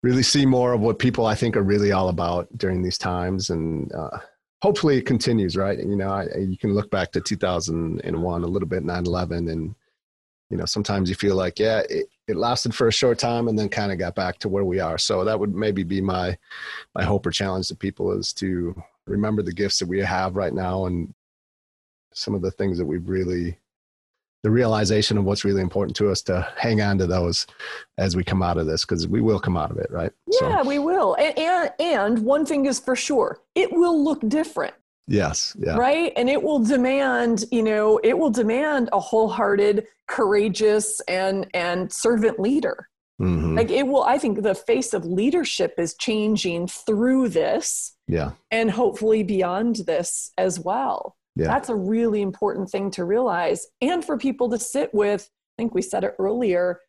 really 0.05 0.23
see 0.23 0.45
more 0.45 0.73
of 0.73 0.81
what 0.81 0.99
people 0.99 1.25
I 1.25 1.33
think 1.33 1.57
are 1.57 1.63
really 1.63 1.91
all 1.91 2.09
about 2.09 2.47
during 2.57 2.83
these 2.83 2.97
times, 2.97 3.49
and 3.49 3.91
uh, 3.93 4.19
hopefully 4.61 4.97
it 4.97 5.07
continues. 5.07 5.57
Right? 5.57 5.79
You 5.79 5.97
know, 5.97 6.09
I, 6.09 6.27
you 6.37 6.57
can 6.57 6.73
look 6.73 6.91
back 6.91 7.11
to 7.13 7.21
2001 7.21 8.43
a 8.43 8.47
little 8.47 8.67
bit, 8.67 8.83
9/11, 8.83 9.51
and 9.51 9.75
you 10.49 10.57
know 10.57 10.65
sometimes 10.65 11.09
you 11.09 11.15
feel 11.15 11.35
like 11.35 11.59
yeah, 11.59 11.81
it, 11.89 12.07
it 12.27 12.35
lasted 12.35 12.73
for 12.73 12.87
a 12.87 12.93
short 12.93 13.19
time 13.19 13.47
and 13.47 13.57
then 13.57 13.69
kind 13.69 13.91
of 13.91 13.97
got 13.97 14.15
back 14.15 14.37
to 14.39 14.49
where 14.49 14.65
we 14.65 14.79
are. 14.79 14.97
So 14.97 15.23
that 15.23 15.39
would 15.39 15.53
maybe 15.53 15.83
be 15.83 16.01
my 16.01 16.37
my 16.93 17.03
hope 17.03 17.25
or 17.25 17.31
challenge 17.31 17.67
to 17.69 17.75
people 17.75 18.11
is 18.11 18.33
to 18.33 18.81
remember 19.07 19.41
the 19.41 19.53
gifts 19.53 19.79
that 19.79 19.87
we 19.87 19.99
have 19.99 20.35
right 20.35 20.53
now 20.53 20.85
and 20.85 21.13
some 22.13 22.33
of 22.33 22.41
the 22.41 22.51
things 22.51 22.77
that 22.77 22.85
we've 22.85 23.07
really 23.07 23.57
the 24.43 24.51
realization 24.51 25.17
of 25.17 25.23
what's 25.23 25.43
really 25.43 25.61
important 25.61 25.95
to 25.95 26.07
us 26.07 26.21
to 26.21 26.47
hang 26.55 26.79
on 26.79 26.99
to 26.99 27.07
those 27.07 27.47
as 27.97 28.15
we 28.15 28.23
come 28.23 28.43
out 28.43 28.59
of 28.59 28.67
this 28.67 28.85
because 28.85 29.07
we 29.07 29.19
will 29.19 29.39
come 29.39 29.57
out 29.57 29.71
of 29.71 29.77
it 29.77 29.89
right 29.89 30.11
yeah 30.27 30.61
so. 30.61 30.69
we 30.69 30.77
will 30.77 31.15
and, 31.15 31.37
and 31.39 31.71
and 31.79 32.19
one 32.19 32.45
thing 32.45 32.65
is 32.67 32.79
for 32.79 32.95
sure 32.95 33.39
it 33.55 33.73
will 33.73 34.03
look 34.03 34.19
different 34.27 34.75
yes 35.07 35.55
yeah 35.59 35.75
right 35.75 36.13
and 36.15 36.29
it 36.29 36.41
will 36.41 36.59
demand 36.59 37.45
you 37.51 37.61
know 37.61 37.99
it 38.03 38.17
will 38.17 38.31
demand 38.31 38.89
a 38.91 38.99
wholehearted 38.99 39.85
courageous 40.07 40.99
and 41.07 41.47
and 41.53 41.91
servant 41.91 42.39
leader 42.39 42.87
mm-hmm. 43.21 43.55
like 43.55 43.69
it 43.69 43.85
will 43.85 44.03
i 44.03 44.17
think 44.17 44.41
the 44.41 44.55
face 44.55 44.93
of 44.93 45.05
leadership 45.05 45.75
is 45.77 45.95
changing 45.95 46.67
through 46.67 47.29
this 47.29 47.95
yeah 48.07 48.31
and 48.51 48.71
hopefully 48.71 49.21
beyond 49.21 49.77
this 49.85 50.31
as 50.37 50.59
well 50.59 51.15
yeah. 51.35 51.47
That's 51.47 51.69
a 51.69 51.75
really 51.75 52.21
important 52.21 52.69
thing 52.69 52.91
to 52.91 53.03
realize 53.03 53.67
and 53.81 54.03
for 54.03 54.17
people 54.17 54.49
to 54.49 54.59
sit 54.59 54.93
with. 54.93 55.29
I 55.57 55.61
think 55.61 55.75
we 55.75 55.81
said 55.81 56.03
it 56.03 56.15
earlier. 56.17 56.79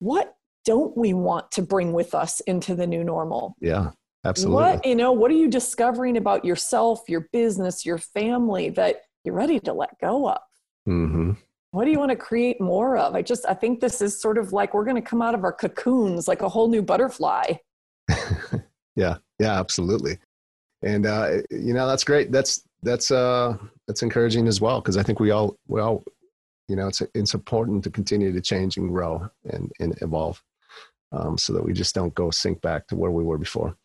What 0.00 0.34
don't 0.64 0.96
we 0.96 1.14
want 1.14 1.50
to 1.52 1.62
bring 1.62 1.92
with 1.92 2.14
us 2.14 2.40
into 2.40 2.74
the 2.74 2.86
new 2.86 3.04
normal? 3.04 3.54
Yeah, 3.60 3.90
absolutely. 4.28 4.62
What, 4.62 4.86
you 4.86 4.94
know, 4.94 5.12
what 5.12 5.30
are 5.30 5.34
you 5.34 5.48
discovering 5.48 6.16
about 6.16 6.44
yourself, 6.44 7.02
your 7.08 7.28
business, 7.32 7.84
your 7.84 7.98
family 7.98 8.70
that 8.70 9.02
you're 9.24 9.34
ready 9.34 9.60
to 9.60 9.72
let 9.72 9.98
go 10.00 10.28
of? 10.28 10.40
Mm-hmm. 10.88 11.32
What 11.72 11.84
do 11.84 11.90
you 11.90 11.98
want 11.98 12.10
to 12.10 12.16
create 12.16 12.60
more 12.60 12.96
of? 12.96 13.14
I 13.14 13.22
just, 13.22 13.44
I 13.46 13.54
think 13.54 13.80
this 13.80 14.00
is 14.00 14.20
sort 14.20 14.38
of 14.38 14.52
like 14.52 14.72
we're 14.72 14.84
going 14.84 14.96
to 14.96 15.02
come 15.02 15.20
out 15.20 15.34
of 15.34 15.44
our 15.44 15.52
cocoons 15.52 16.28
like 16.28 16.42
a 16.42 16.48
whole 16.48 16.68
new 16.68 16.82
butterfly. 16.82 17.54
yeah, 18.96 19.16
yeah, 19.38 19.58
absolutely. 19.58 20.18
And, 20.82 21.06
uh, 21.06 21.38
you 21.50 21.74
know, 21.74 21.86
that's 21.86 22.04
great. 22.04 22.32
That's, 22.32 22.62
that's 22.82 23.10
uh 23.10 23.56
that's 23.86 24.02
encouraging 24.02 24.48
as 24.48 24.60
well 24.60 24.80
because 24.80 24.96
I 24.96 25.02
think 25.02 25.20
we 25.20 25.30
all 25.30 25.56
we 25.66 25.80
all 25.80 26.04
you 26.68 26.76
know 26.76 26.88
it's 26.88 27.02
it's 27.14 27.34
important 27.34 27.84
to 27.84 27.90
continue 27.90 28.32
to 28.32 28.40
change 28.40 28.76
and 28.76 28.88
grow 28.88 29.28
and 29.50 29.70
and 29.80 29.96
evolve 30.02 30.42
um, 31.12 31.38
so 31.38 31.52
that 31.52 31.64
we 31.64 31.72
just 31.72 31.94
don't 31.94 32.14
go 32.14 32.30
sink 32.30 32.60
back 32.62 32.86
to 32.88 32.96
where 32.96 33.10
we 33.10 33.24
were 33.24 33.38
before. 33.38 33.76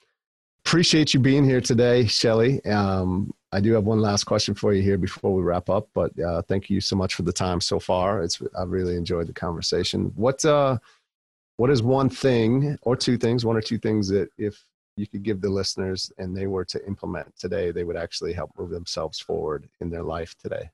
Appreciate 0.66 1.14
you 1.14 1.20
being 1.20 1.44
here 1.44 1.62
today, 1.62 2.06
Shelley. 2.06 2.64
Um, 2.66 3.34
I 3.52 3.60
do 3.60 3.74
have 3.74 3.84
one 3.84 4.00
last 4.00 4.24
question 4.24 4.56
for 4.56 4.74
you 4.74 4.82
here 4.82 4.98
before 4.98 5.34
we 5.34 5.42
wrap 5.42 5.70
up, 5.70 5.90
but 5.94 6.18
uh, 6.20 6.42
thank 6.44 6.70
you 6.70 6.80
so 6.80 6.96
much 6.96 7.16
for 7.16 7.24
the 7.24 7.34
time 7.34 7.60
so 7.60 7.80
far. 7.80 8.22
It's 8.22 8.42
I've 8.58 8.70
really 8.70 8.96
enjoyed 8.96 9.28
the 9.28 9.34
conversation. 9.34 10.14
What 10.16 10.44
uh, 10.46 10.78
what 11.58 11.70
is 11.70 11.84
one 11.84 12.10
thing 12.10 12.78
or 12.84 12.96
two 12.96 13.18
things, 13.18 13.46
one 13.46 13.58
or 13.58 13.62
two 13.62 13.78
things 13.78 14.08
that 14.10 14.30
if 14.38 14.64
you 14.96 15.08
could 15.08 15.24
give 15.24 15.42
the 15.42 15.50
listeners 15.50 16.12
and 16.18 16.36
they 16.36 16.48
were 16.48 16.66
to 16.66 16.86
implement 16.88 17.38
today, 17.38 17.72
they 17.72 17.84
would 17.84 17.98
actually 17.98 18.34
help 18.34 18.52
move 18.58 18.70
themselves 18.70 19.20
forward 19.20 19.68
in 19.80 19.90
their 19.90 20.04
life 20.04 20.36
today? 20.42 20.70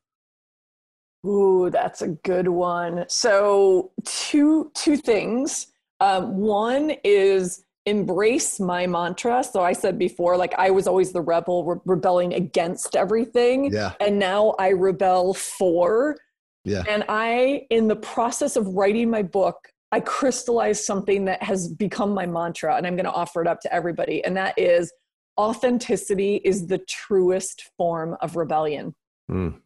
Ooh, 1.26 1.70
that's 1.70 2.02
a 2.02 2.10
good 2.10 2.48
one. 2.48 3.06
So 3.08 3.92
two 4.06 4.72
two 4.76 4.98
things. 4.98 5.68
Um, 6.00 6.38
one 6.38 6.92
is 7.04 7.64
embrace 7.88 8.60
my 8.60 8.86
mantra. 8.86 9.44
So 9.44 9.64
I 9.64 9.74
said 9.74 9.98
before, 9.98 10.36
like 10.38 10.54
I 10.58 10.70
was 10.70 10.88
always 10.88 11.14
the 11.14 11.22
rebel, 11.22 11.64
re- 11.64 11.80
rebelling 11.86 12.34
against 12.34 12.96
everything, 12.96 13.72
yeah. 13.74 13.94
and 14.00 14.20
now 14.20 14.56
I 14.60 14.70
rebel 14.70 15.34
for. 15.34 16.18
Yeah. 16.66 16.84
And 16.88 17.06
I, 17.08 17.66
in 17.70 17.88
the 17.88 17.96
process 17.96 18.58
of 18.58 18.68
writing 18.68 19.10
my 19.10 19.24
book, 19.24 19.56
I 19.94 20.02
crystallized 20.02 20.84
something 20.84 21.24
that 21.26 21.42
has 21.42 21.70
become 21.70 22.14
my 22.14 22.26
mantra, 22.26 22.76
and 22.76 22.86
I'm 22.86 22.98
going 22.98 23.06
to 23.06 23.12
offer 23.12 23.42
it 23.42 23.48
up 23.48 23.62
to 23.62 23.74
everybody. 23.74 24.24
And 24.26 24.36
that 24.36 24.54
is 24.60 24.92
authenticity 25.40 26.42
is 26.44 26.68
the 26.68 26.80
truest 26.80 27.72
form 27.78 28.18
of 28.22 28.36
rebellion. 28.36 28.94
Mm. 29.32 29.62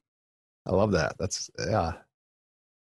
I 0.67 0.71
love 0.71 0.91
that. 0.91 1.15
That's, 1.17 1.49
yeah, 1.57 1.93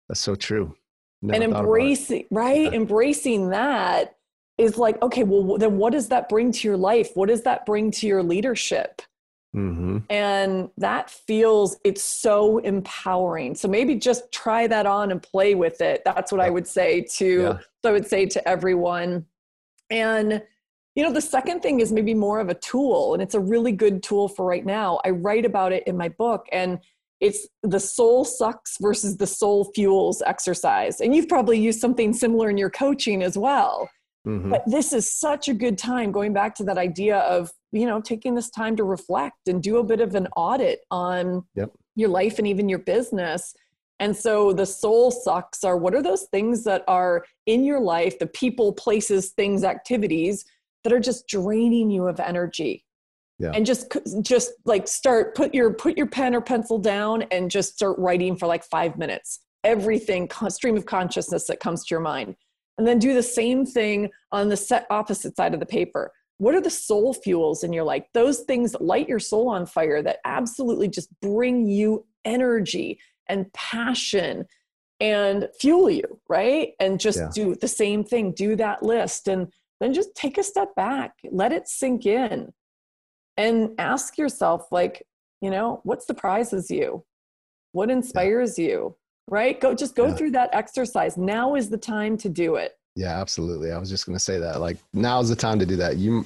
that's 0.07 0.21
so 0.21 0.35
true. 0.35 0.75
Never 1.21 1.43
and 1.43 1.55
embracing, 1.55 2.25
right? 2.31 2.71
Yeah. 2.71 2.77
Embracing 2.79 3.49
that 3.49 4.15
is 4.57 4.77
like, 4.77 5.01
okay, 5.01 5.23
well, 5.23 5.57
then 5.57 5.77
what 5.77 5.91
does 5.91 6.07
that 6.09 6.29
bring 6.29 6.51
to 6.51 6.67
your 6.67 6.77
life? 6.77 7.11
What 7.15 7.29
does 7.29 7.43
that 7.43 7.65
bring 7.65 7.91
to 7.91 8.07
your 8.07 8.23
leadership? 8.23 9.01
Mm-hmm. 9.55 9.99
And 10.09 10.69
that 10.77 11.09
feels, 11.09 11.77
it's 11.83 12.03
so 12.03 12.57
empowering. 12.59 13.55
So 13.55 13.67
maybe 13.67 13.95
just 13.95 14.31
try 14.31 14.67
that 14.67 14.85
on 14.85 15.11
and 15.11 15.21
play 15.21 15.55
with 15.55 15.81
it. 15.81 16.01
That's 16.03 16.31
what 16.31 16.41
I 16.41 16.49
would 16.49 16.67
say 16.67 17.05
to, 17.17 17.41
yeah. 17.41 17.57
I 17.83 17.91
would 17.91 18.07
say 18.07 18.25
to 18.25 18.47
everyone. 18.47 19.25
And, 19.89 20.41
you 20.95 21.03
know, 21.03 21.11
the 21.11 21.21
second 21.21 21.61
thing 21.61 21.79
is 21.79 21.91
maybe 21.91 22.13
more 22.13 22.39
of 22.39 22.49
a 22.49 22.53
tool, 22.53 23.13
and 23.13 23.21
it's 23.21 23.35
a 23.35 23.39
really 23.39 23.71
good 23.71 24.01
tool 24.03 24.27
for 24.27 24.45
right 24.45 24.65
now. 24.65 24.99
I 25.05 25.09
write 25.09 25.45
about 25.45 25.73
it 25.73 25.83
in 25.85 25.95
my 25.95 26.09
book, 26.09 26.47
and 26.51 26.79
it's 27.21 27.47
the 27.63 27.79
soul 27.79 28.25
sucks 28.25 28.77
versus 28.81 29.17
the 29.17 29.27
soul 29.27 29.71
fuels 29.73 30.21
exercise. 30.25 31.01
And 31.01 31.15
you've 31.15 31.29
probably 31.29 31.59
used 31.59 31.79
something 31.79 32.13
similar 32.13 32.49
in 32.49 32.57
your 32.57 32.69
coaching 32.69 33.23
as 33.23 33.37
well. 33.37 33.89
Mm-hmm. 34.25 34.49
But 34.49 34.63
this 34.65 34.91
is 34.91 35.11
such 35.11 35.47
a 35.47 35.53
good 35.53 35.77
time 35.77 36.11
going 36.11 36.33
back 36.33 36.55
to 36.55 36.63
that 36.63 36.77
idea 36.77 37.19
of, 37.19 37.51
you 37.71 37.85
know, 37.85 38.01
taking 38.01 38.33
this 38.33 38.49
time 38.49 38.75
to 38.77 38.83
reflect 38.83 39.47
and 39.47 39.61
do 39.61 39.77
a 39.77 39.83
bit 39.83 40.01
of 40.01 40.15
an 40.15 40.27
audit 40.35 40.79
on 40.89 41.43
yep. 41.53 41.71
your 41.95 42.09
life 42.09 42.39
and 42.39 42.47
even 42.47 42.67
your 42.67 42.79
business. 42.79 43.53
And 43.99 44.15
so 44.15 44.51
the 44.51 44.65
soul 44.65 45.11
sucks 45.11 45.63
are 45.63 45.77
what 45.77 45.93
are 45.93 46.01
those 46.01 46.23
things 46.31 46.63
that 46.63 46.83
are 46.87 47.25
in 47.45 47.63
your 47.63 47.79
life, 47.79 48.19
the 48.19 48.27
people, 48.27 48.73
places, 48.73 49.29
things, 49.31 49.63
activities 49.63 50.43
that 50.83 50.91
are 50.91 50.99
just 50.99 51.27
draining 51.27 51.91
you 51.91 52.07
of 52.07 52.19
energy. 52.19 52.83
Yeah. 53.37 53.51
And 53.53 53.65
just 53.65 53.93
just 54.21 54.53
like 54.63 54.87
start 54.87 55.35
put 55.35 55.53
your 55.53 55.73
put 55.73 55.97
your 55.97 56.07
pen 56.07 56.33
or 56.33 56.39
pencil 56.39 56.79
down 56.79 57.23
and 57.31 57.51
just 57.51 57.73
start 57.73 57.99
writing 57.99 58.37
for 58.37 58.47
like 58.47 58.63
5 58.63 58.97
minutes. 58.97 59.41
Everything 59.65 60.29
stream 60.47 60.77
of 60.77 60.85
consciousness 60.85 61.47
that 61.47 61.59
comes 61.59 61.85
to 61.85 61.93
your 61.93 61.99
mind 61.99 62.37
and 62.77 62.87
then 62.87 62.99
do 62.99 63.13
the 63.13 63.23
same 63.23 63.65
thing 63.65 64.09
on 64.31 64.49
the 64.49 64.57
set 64.57 64.85
opposite 64.89 65.35
side 65.35 65.53
of 65.53 65.59
the 65.59 65.65
paper. 65.65 66.11
What 66.37 66.55
are 66.55 66.61
the 66.61 66.69
soul 66.69 67.13
fuels 67.13 67.63
in 67.63 67.71
your 67.71 67.85
life? 67.85 68.03
Those 68.13 68.41
things 68.41 68.73
that 68.73 68.81
light 68.81 69.07
your 69.07 69.19
soul 69.19 69.47
on 69.47 69.65
fire 69.65 70.01
that 70.01 70.19
absolutely 70.25 70.89
just 70.89 71.09
bring 71.21 71.65
you 71.65 72.05
energy 72.25 72.99
and 73.27 73.51
passion 73.53 74.45
and 74.99 75.49
fuel 75.59 75.89
you 75.89 76.19
right? 76.29 76.71
And 76.79 76.99
just 76.99 77.19
yeah. 77.19 77.29
do 77.33 77.55
the 77.55 77.67
same 77.67 78.03
thing 78.03 78.31
do 78.31 78.55
that 78.57 78.83
list 78.83 79.27
and 79.27 79.51
then 79.79 79.93
just 79.93 80.15
take 80.15 80.37
a 80.37 80.43
step 80.43 80.73
back 80.75 81.13
let 81.31 81.51
it 81.51 81.67
sink 81.67 82.05
in 82.05 82.53
and 83.35 83.71
ask 83.77 84.17
yourself 84.17 84.71
like 84.71 85.05
you 85.41 85.49
know 85.49 85.81
what 85.83 86.01
surprises 86.01 86.71
you? 86.71 87.03
What 87.71 87.91
inspires 87.91 88.57
yeah. 88.57 88.67
you 88.67 88.97
right? 89.27 89.59
Go 89.59 89.73
just 89.73 89.95
go 89.95 90.07
yeah. 90.07 90.13
through 90.13 90.31
that 90.31 90.49
exercise. 90.53 91.17
Now 91.17 91.55
is 91.55 91.69
the 91.69 91.77
time 91.77 92.17
to 92.17 92.29
do 92.29 92.55
it. 92.55 92.77
Yeah 92.95 93.19
absolutely. 93.19 93.71
I 93.71 93.77
was 93.77 93.89
just 93.89 94.05
going 94.05 94.17
to 94.17 94.23
say 94.23 94.39
that 94.39 94.61
like 94.61 94.77
now 94.93 95.19
is 95.19 95.29
the 95.29 95.35
time 95.35 95.59
to 95.59 95.65
do 95.65 95.75
that. 95.77 95.97
You 95.97 96.25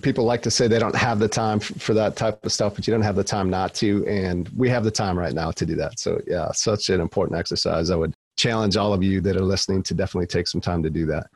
people 0.00 0.24
like 0.24 0.42
to 0.42 0.50
say 0.50 0.68
they 0.68 0.78
don't 0.78 0.94
have 0.94 1.18
the 1.18 1.28
time 1.28 1.58
for 1.58 1.92
that 1.92 2.14
type 2.14 2.44
of 2.46 2.52
stuff 2.52 2.76
but 2.76 2.86
you 2.86 2.92
don't 2.92 3.02
have 3.02 3.16
the 3.16 3.24
time 3.24 3.50
not 3.50 3.74
to 3.74 4.06
and 4.06 4.48
we 4.50 4.68
have 4.68 4.84
the 4.84 4.90
time 4.92 5.18
right 5.18 5.34
now 5.34 5.50
to 5.50 5.66
do 5.66 5.74
that. 5.76 5.98
So 5.98 6.20
yeah 6.26 6.50
such 6.52 6.88
an 6.88 7.00
important 7.00 7.38
exercise. 7.38 7.90
I 7.90 7.96
would 7.96 8.14
challenge 8.36 8.76
all 8.76 8.92
of 8.92 9.02
you 9.02 9.20
that 9.22 9.36
are 9.36 9.40
listening 9.40 9.82
to 9.84 9.94
definitely 9.94 10.28
take 10.28 10.46
some 10.46 10.60
time 10.60 10.82
to 10.82 10.90
do 10.90 11.06
that. 11.06 11.26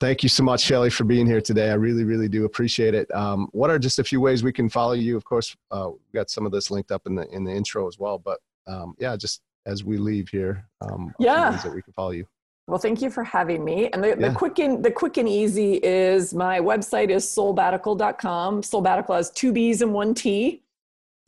Thank 0.00 0.24
you 0.24 0.28
so 0.28 0.42
much 0.42 0.62
shelley 0.62 0.90
for 0.90 1.04
being 1.04 1.26
here 1.26 1.40
today. 1.40 1.70
I 1.70 1.74
really 1.74 2.04
really 2.04 2.28
do 2.28 2.44
appreciate 2.44 2.94
it. 2.94 3.12
Um, 3.14 3.48
what 3.52 3.70
are 3.70 3.78
just 3.78 4.00
a 4.00 4.04
few 4.04 4.20
ways 4.20 4.42
we 4.42 4.52
can 4.52 4.68
follow 4.68 4.94
you? 4.94 5.16
Of 5.16 5.24
course 5.24 5.56
uh, 5.70 5.90
we 5.90 6.18
got 6.18 6.28
some 6.28 6.44
of 6.44 6.52
this 6.52 6.70
linked 6.70 6.90
up 6.90 7.06
in 7.06 7.14
the 7.14 7.28
in 7.28 7.44
the 7.44 7.52
intro 7.52 7.86
as 7.86 7.98
well 7.98 8.18
but 8.18 8.40
um, 8.66 8.94
yeah 8.98 9.16
just 9.16 9.40
as 9.66 9.84
we 9.84 9.96
leave 9.96 10.28
here. 10.28 10.66
Um, 10.80 11.14
yeah, 11.18 11.50
that 11.62 11.74
we 11.74 11.82
can 11.82 11.92
follow 11.92 12.10
you. 12.10 12.26
Well, 12.68 12.78
thank 12.78 13.02
you 13.02 13.10
for 13.10 13.24
having 13.24 13.64
me. 13.64 13.90
And 13.92 14.02
the, 14.02 14.08
yeah. 14.08 14.28
the 14.28 14.34
quick 14.34 14.58
and 14.58 14.84
the 14.84 14.90
quick 14.90 15.16
and 15.16 15.28
easy 15.28 15.74
is 15.82 16.32
my 16.32 16.60
website 16.60 17.10
is 17.10 17.24
soulbbatical.com. 17.24 18.62
Soulbbatical 18.62 19.16
has 19.16 19.30
two 19.30 19.52
B's 19.52 19.82
and 19.82 19.92
one 19.92 20.14
T. 20.14 20.62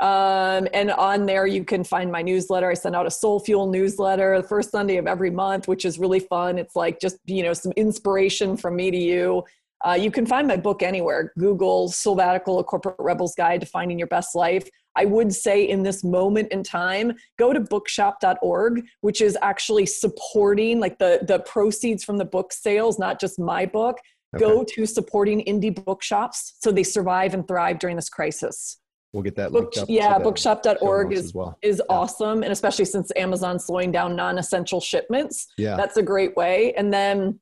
Um, 0.01 0.68
and 0.72 0.91
on 0.91 1.24
there 1.26 1.47
you 1.47 1.64
can 1.64 1.85
find 1.85 2.11
my 2.11 2.22
newsletter. 2.22 2.70
I 2.70 2.74
send 2.74 2.97
out 2.97 3.07
a 3.07 3.11
soul 3.11 3.41
fuel 3.41 3.70
newsletter 3.70 4.41
the 4.41 4.47
first 4.47 4.70
Sunday 4.70 4.97
of 4.97 5.07
every 5.07 5.30
month, 5.30 5.68
which 5.68 5.85
is 5.85 5.99
really 5.99 6.20
fun. 6.20 6.59
It's 6.59 6.76
like 6.76 7.01
just, 7.01 7.18
you 7.26 7.43
know, 7.43 7.53
some 7.53 7.72
inspiration 7.72 8.57
from 8.57 8.76
me 8.76 8.91
to 8.91 8.97
you. 8.97 9.45
Uh, 9.85 9.95
you 9.95 10.11
can 10.11 10.24
find 10.24 10.49
my 10.49 10.57
book 10.57 10.82
anywhere. 10.82 11.32
Google 11.39 11.89
Soulbbatical, 11.89 12.61
A 12.61 12.64
Corporate 12.64 12.97
Rebel's 12.99 13.35
Guide 13.35 13.61
to 13.61 13.66
Finding 13.66 13.99
Your 13.99 14.09
Best 14.09 14.35
Life. 14.35 14.68
I 14.97 15.05
would 15.05 15.32
say 15.34 15.64
in 15.68 15.82
this 15.82 16.05
moment 16.05 16.53
in 16.53 16.62
time, 16.62 17.12
go 17.38 17.53
to 17.53 17.61
bookshop.org, 17.61 18.82
which 19.01 19.20
is 19.20 19.36
actually 19.42 19.86
supporting 19.86 20.80
like 20.80 20.99
the, 20.99 21.20
the 21.26 21.40
proceeds 21.40 22.05
from 22.05 22.18
the 22.18 22.24
book 22.24 22.53
sales, 22.53 22.99
not 22.99 23.20
just 23.20 23.38
my 23.38 23.66
book. 23.66 23.99
go 24.38 24.64
to 24.64 24.84
supporting 24.84 25.45
indie 25.45 25.72
bookshops 25.84 26.55
so 26.61 26.72
they 26.72 26.82
survive 26.82 27.34
and 27.34 27.47
thrive 27.47 27.78
during 27.78 27.95
this 27.95 28.09
crisis. 28.09 28.78
We'll 29.12 29.22
get 29.22 29.36
that 29.36 29.53
Book, 29.53 29.72
yeah, 29.86 30.18
the 30.18 30.24
bookshop.org 30.24 31.12
is 31.12 31.32
well. 31.32 31.57
is 31.62 31.78
Yeah. 31.88 31.97
awesome, 31.97 32.42
and 32.42 32.51
especially 32.51 32.84
since 32.84 33.12
Amazon's 33.14 33.64
slowing 33.66 33.92
down 33.92 34.16
non-essential 34.16 34.80
shipments, 34.80 35.47
Yeah. 35.57 35.76
that's 35.76 35.97
a 35.99 36.03
great 36.03 36.34
way. 36.36 36.72
And 36.76 36.92
then 36.92 37.38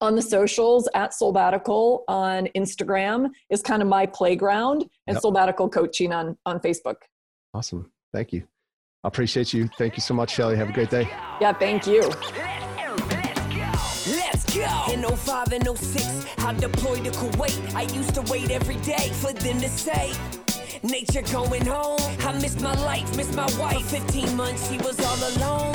on 0.00 0.14
the 0.14 0.22
socials 0.22 0.88
at 0.94 1.10
Soulbbatical 1.12 2.02
on 2.08 2.48
Instagram 2.56 3.30
is 3.50 3.62
kind 3.62 3.82
of 3.82 3.88
my 3.88 4.06
playground, 4.06 4.84
and 5.06 5.14
Yep. 5.16 5.22
Soulbbatical 5.22 5.72
coaching 5.72 6.12
on 6.12 6.36
on 6.46 6.60
Facebook. 6.60 6.96
Awesome. 7.54 7.90
Thank 8.12 8.32
you. 8.32 8.44
I 9.04 9.08
appreciate 9.08 9.52
you. 9.52 9.68
Thank 9.78 9.96
you 9.96 10.00
so 10.02 10.14
much, 10.14 10.30
Shelley. 10.30 10.56
Have 10.56 10.70
a 10.70 10.72
great 10.72 10.90
day. 10.90 11.08
Yeah, 11.40 11.52
thank 11.52 11.86
you. 11.86 12.02
Let's 12.02 12.14
go. 13.54 14.12
Let's 14.16 14.54
go. 14.54 14.92
In 14.92 15.02
05 15.16 15.52
and 15.52 15.78
06, 15.78 16.26
I 16.38 16.54
deployed 16.54 17.04
to 17.04 17.10
Kuwait. 17.12 17.74
I 17.74 17.82
used 17.94 18.14
to 18.14 18.22
wait 18.22 18.50
every 18.50 18.76
day 18.76 19.10
for 19.14 19.32
them 19.32 19.60
to 19.60 19.68
say, 19.68 20.12
Nature 20.82 21.22
going 21.22 21.66
home. 21.66 21.98
I 22.20 22.32
missed 22.40 22.60
my 22.60 22.74
life, 22.84 23.16
missed 23.16 23.34
my 23.34 23.50
wife. 23.58 23.84
15 23.90 24.36
months, 24.36 24.70
she 24.70 24.78
was 24.78 24.98
all 25.00 25.36
alone. 25.36 25.74